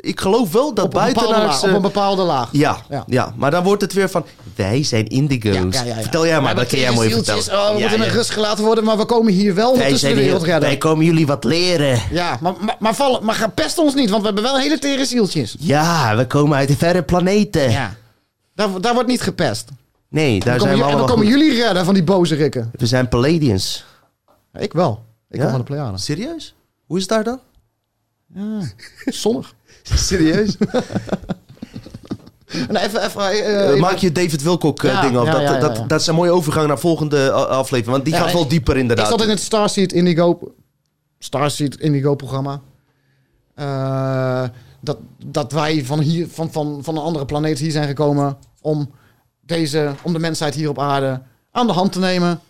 [0.00, 1.62] Ik geloof wel dat buitenaars...
[1.62, 2.48] op een bepaalde laag.
[2.52, 3.34] ja, ja, Ja.
[3.36, 4.24] maar dan wordt het weer van...
[4.54, 5.54] Wij zijn indigo's.
[5.54, 6.00] Ja, ja, ja, ja.
[6.02, 7.42] Vertel jij maar, dat kun jij mooi vertellen.
[7.42, 8.04] Oh, we Ja, moeten ja.
[8.04, 10.68] in rust gelaten worden, maar we komen hier wel Wij, de wereld redden.
[10.68, 12.00] wij komen jullie wat leren.
[12.10, 14.78] Ja, maar, maar, maar, vallen, maar ga pest ons niet, want we hebben wel hele
[14.78, 15.56] tere zieltjes.
[15.58, 17.70] Ja, we komen uit de verre planeten.
[17.70, 17.94] Ja.
[18.54, 19.68] Daar, daar wordt niet gepest.
[20.08, 22.70] Nee, daar zijn we en dan allemaal komen jullie redden van die boze rikken.
[22.72, 23.84] We zijn Palladians.
[24.58, 25.02] Ik wel.
[25.30, 25.42] Ik Ja?
[25.42, 25.98] kom van de Pleiaden.
[25.98, 26.54] Serieus?
[26.86, 27.40] Hoe is het daar dan?
[29.04, 29.54] Zonnig.
[30.08, 30.56] Serieus?
[32.68, 35.26] En even, even, eh, Eh, even- maak je David Wilcock Ja, ding af.
[35.26, 37.86] ja, dat, ja, dat, dat is een mooie overgang naar volgende aflevering.
[37.86, 39.04] Want die gaat wel dieper inderdaad.
[39.04, 40.38] Ik zat in het Starseed Indigo,
[41.18, 42.60] Starseed Indigo programma.
[44.80, 48.90] Dat, dat wij van, hier, van, van, van een andere planeet hier zijn gekomen om,
[49.46, 52.40] deze, om de mensheid hier op aarde aan de hand te nemen.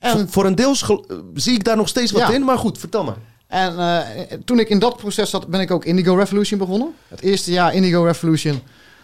[0.00, 2.44] Voor, En, voor een deel schel- eh, zie ik daar nog steeds wat in.
[2.44, 3.16] Maar goed, vertel maar.
[3.50, 6.94] En eh, toen ik in dat proces zat, ben ik ook Indigo Revolution begonnen.
[7.08, 8.60] Het eerste jaar Indigo Revolution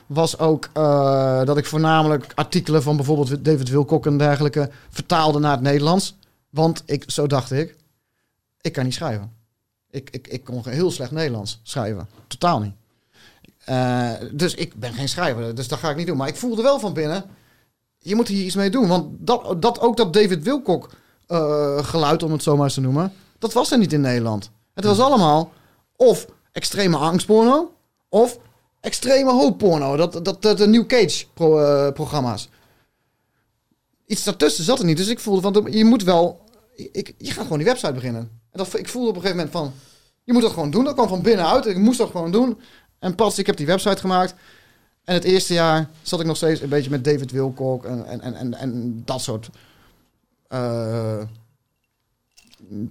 [0.07, 5.53] was ook eh, dat ik voornamelijk artikelen van bijvoorbeeld David Wilcock en dergelijke vertaalde naar
[5.53, 6.17] het Nederlands.
[6.51, 7.77] Want ik, zo dacht ik,
[8.61, 9.33] ik kan niet schrijven.
[9.91, 12.09] Ik, ik, ik kon heel slecht Nederlands schrijven.
[12.27, 12.75] Totaal niet.
[13.65, 16.17] Eh, dus ik ben geen schrijver, dus dat ga ik niet doen.
[16.17, 17.25] Maar ik voelde wel van binnen,
[17.99, 18.89] je moet hier iets mee doen.
[18.89, 20.91] Want dat, dat, ook dat David Wilcock
[21.79, 24.51] geluid, om het zo maar eens te noemen, dat was er niet in Nederland.
[24.75, 25.53] Het was allemaal
[25.97, 27.73] of extreme angstporno,
[28.09, 28.39] of
[28.81, 29.97] extreme hoopporno.
[29.97, 32.49] Dat, dat, dat de New Cage eh, programma's.
[34.07, 34.97] Iets daartussen zat er niet.
[34.97, 36.41] Dus ik voelde van, je moet wel...
[36.75, 38.21] Ik, je gaat gewoon die website beginnen.
[38.21, 39.73] En dat, ik voelde op een gegeven moment van...
[40.25, 40.85] Je moet dat gewoon doen.
[40.85, 41.67] Dat kwam van binnenuit.
[41.67, 42.61] Ik moest dat gewoon doen.
[42.99, 44.35] En pas, ik heb die website gemaakt.
[45.05, 48.21] En het eerste jaar zat ik nog steeds een beetje met David Wilcock en, en,
[48.21, 49.51] en, en, en dat soort
[50.49, 51.23] eh,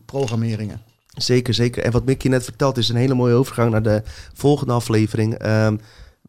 [0.06, 0.82] programmeringen.
[1.18, 1.84] Zeker, zeker.
[1.84, 4.02] En wat Mickey net vertelt is een hele mooie overgang naar de
[4.34, 5.34] volgende aflevering.
[5.34, 5.78] Ehm,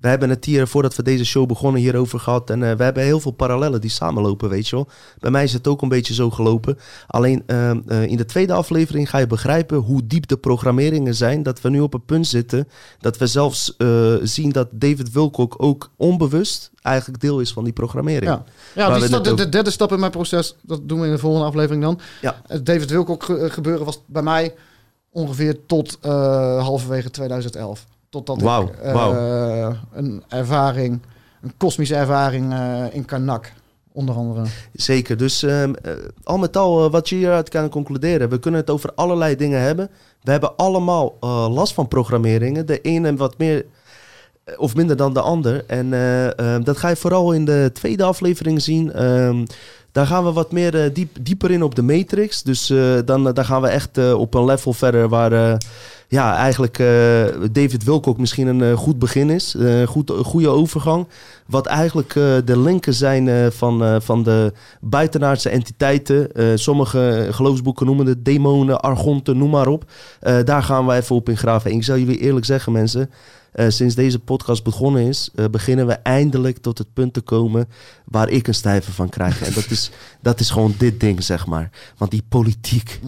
[0.01, 2.51] we hebben het hier, voordat we deze show begonnen, hierover gehad.
[2.51, 4.89] En eh, we hebben heel veel parallellen die samenlopen, weet je wel.
[5.19, 6.79] Bij mij is het ook een beetje zo gelopen.
[7.07, 11.43] Alleen ehm, eh, in de tweede aflevering ga je begrijpen hoe diep de programmeringen zijn.
[11.43, 12.69] Dat we nu op een punt zitten
[13.01, 17.73] dat we zelfs eh, zien dat David Wilcock ook onbewust eigenlijk deel is van die
[17.73, 18.31] programmering.
[18.31, 18.45] Ja,
[18.75, 21.19] ja die stap, de, de derde stap in mijn proces, dat doen we in de
[21.19, 22.01] volgende aflevering dan.
[22.21, 22.41] Ja.
[22.47, 24.55] Het David Wilcock ge- gebeuren was bij mij
[25.11, 27.87] ongeveer tot halverwege 2011.
[28.25, 31.01] Totdat Wauw, ik eh, een ervaring,
[31.43, 33.53] een kosmische ervaring eh, in Karnak,
[33.93, 34.45] onder andere.
[34.73, 35.17] Zeker.
[35.17, 35.93] Dus ehm, eh,
[36.25, 39.91] al met al, wat je hieruit kan concluderen, we kunnen het over allerlei dingen hebben.
[40.23, 41.17] We hebben allemaal
[41.51, 42.67] last van programmeringen.
[42.67, 43.65] De ene wat meer
[44.57, 45.65] of minder dan de ander.
[45.67, 48.93] En eh, ehm, dat ga je vooral in de tweede aflevering zien.
[48.93, 49.45] Ehm,
[49.93, 52.43] daar gaan we wat meer diep, dieper in op de Matrix.
[52.43, 52.67] Dus
[53.05, 55.59] dan, dan gaan we echt op een level verder waar
[56.09, 56.87] ja, eigenlijk eh,
[57.53, 59.55] David Wilcock misschien een eh, goed begin is.
[59.55, 61.07] Eh, goed, goede overgang.
[61.47, 62.13] Wat eigenlijk
[62.45, 66.29] de linken zijn van, van de buitenaardse entiteiten.
[66.59, 69.85] Sommige geloofsboeken noemen het demonen, argonten, noem maar op.
[70.45, 71.71] Daar gaan we even op in graven.
[71.71, 73.11] En ik zal jullie eerlijk zeggen, mensen.
[73.57, 77.69] Eh, sinds deze podcast begonnen is, eh, beginnen we eindelijk tot het punt te komen
[78.05, 79.43] waar ik een stijver van krijg.
[79.43, 79.91] En dat is,
[80.23, 81.71] dat is gewoon dit ding, zeg maar.
[81.97, 83.01] Want die politiek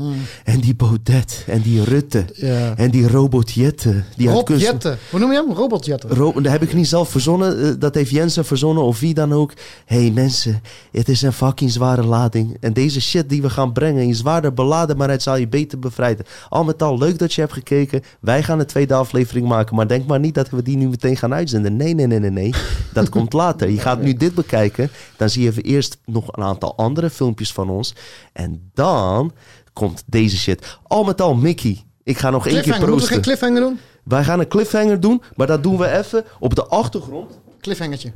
[0.44, 2.76] en die Baudet en die Rutte Ja.
[2.76, 4.04] en die robotjetten.
[4.16, 4.98] Die uit Rob kunst- Jetten.
[5.10, 5.52] Hoe noem je hem?
[5.56, 6.10] Robotjetten.
[6.10, 7.62] Ro- dat heb ik niet zelf verzonnen.
[7.64, 9.52] eh, Dat heeft Jensen verzonnen of wie dan ook.
[9.84, 12.56] hey, mensen, het is een fucking zware lading.
[12.60, 16.26] En deze shit die we gaan brengen in zwaarder beladenbaarheid zal je beter bevrijden.
[16.48, 18.02] Al met al, leuk dat je hebt gekeken.
[18.20, 19.76] Wij gaan een tweede aflevering maken.
[19.76, 21.76] Maar denk maar niet dat we die nu meteen gaan uitzenden.
[21.76, 22.54] Nee, nee, nee, nee, nee.
[22.92, 23.70] Dat komt later.
[23.70, 24.90] Je gaat nu dit bekijken.
[25.16, 27.94] Dan zie je even eerst nog een aantal andere filmpjes van ons.
[28.32, 29.32] En dan
[29.72, 30.78] komt deze shit.
[30.82, 31.84] Al met al, Mickey.
[32.02, 32.88] Ik ga nog één keer Cliffhanger.
[32.90, 33.48] Moeten we geen proosten.
[33.50, 33.78] cliffhanger doen?
[34.04, 37.38] Wij gaan een cliffhanger doen, maar dat doen we even op de achtergrond.
[37.60, 38.12] Cliffhangertje.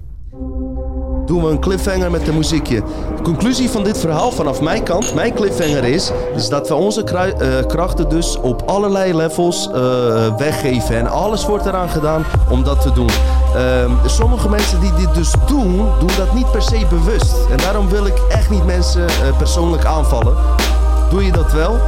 [1.32, 2.82] Doen we een cliffhanger met een muziekje.
[3.16, 7.04] De conclusie van dit verhaal vanaf mijn kant, mijn cliffhanger is, is dat we onze
[7.04, 10.96] eh, krachten dus op allerlei levels eh, weggeven.
[10.96, 13.08] En alles wordt eraan gedaan om dat te doen.
[13.56, 17.34] Ehm, sommige mensen die dit dus doen, doen dat niet per se bewust.
[17.50, 20.36] En daarom wil ik echt niet mensen eh, persoonlijk aanvallen.
[21.10, 21.78] Doe je dat wel,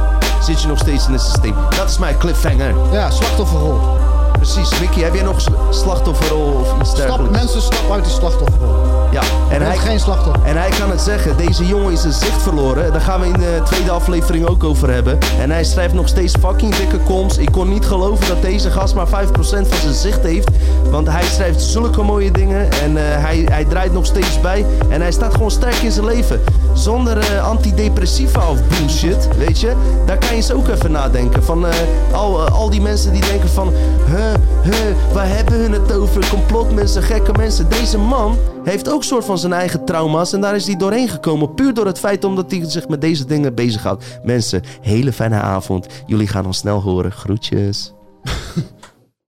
[0.41, 1.55] zit je nog steeds in het systeem.
[1.77, 2.73] Dat is mijn cliffhanger.
[2.91, 4.04] Ja, slachtofferrol.
[4.53, 4.79] Precies.
[4.79, 7.37] Mickey, heb jij nog sl- slachtofferrol of iets Stap, dergelijks?
[7.37, 8.75] mensen stap uit die slachtofferrol.
[9.11, 10.43] Ja, en hij, geen slachtoffer.
[10.45, 11.37] en hij kan het zeggen.
[11.37, 12.91] Deze jongen is zijn zicht verloren.
[12.91, 15.17] Daar gaan we in de tweede aflevering ook over hebben.
[15.39, 17.37] En hij schrijft nog steeds fucking dikke koms.
[17.37, 20.49] Ik kon niet geloven dat deze gast maar 5% van zijn zicht heeft.
[20.89, 22.71] Want hij schrijft zulke mooie dingen.
[22.71, 24.65] En eh, hij, hij draait nog steeds bij.
[24.89, 26.41] En hij staat gewoon sterk in zijn leven.
[26.73, 29.27] Zonder eh, antidepressiva of bullshit.
[29.37, 29.73] Weet je?
[30.05, 31.43] Daar kan je eens ook even nadenken.
[31.43, 31.73] Van eh,
[32.11, 33.73] al, al die mensen die denken van...
[34.07, 34.17] Huh,
[34.63, 36.29] huh, waar hebben hun het over?
[36.29, 37.69] Complotmensen, gekke mensen.
[37.69, 40.33] Deze man heeft ook soort van zijn eigen trauma's.
[40.33, 41.53] En daar is hij doorheen gekomen.
[41.53, 44.19] Puur door het feit omdat hij zich met deze dingen bezighoudt.
[44.23, 45.87] Mensen, hele fijne avond.
[46.05, 47.11] Jullie gaan ons snel horen.
[47.11, 47.93] Groetjes.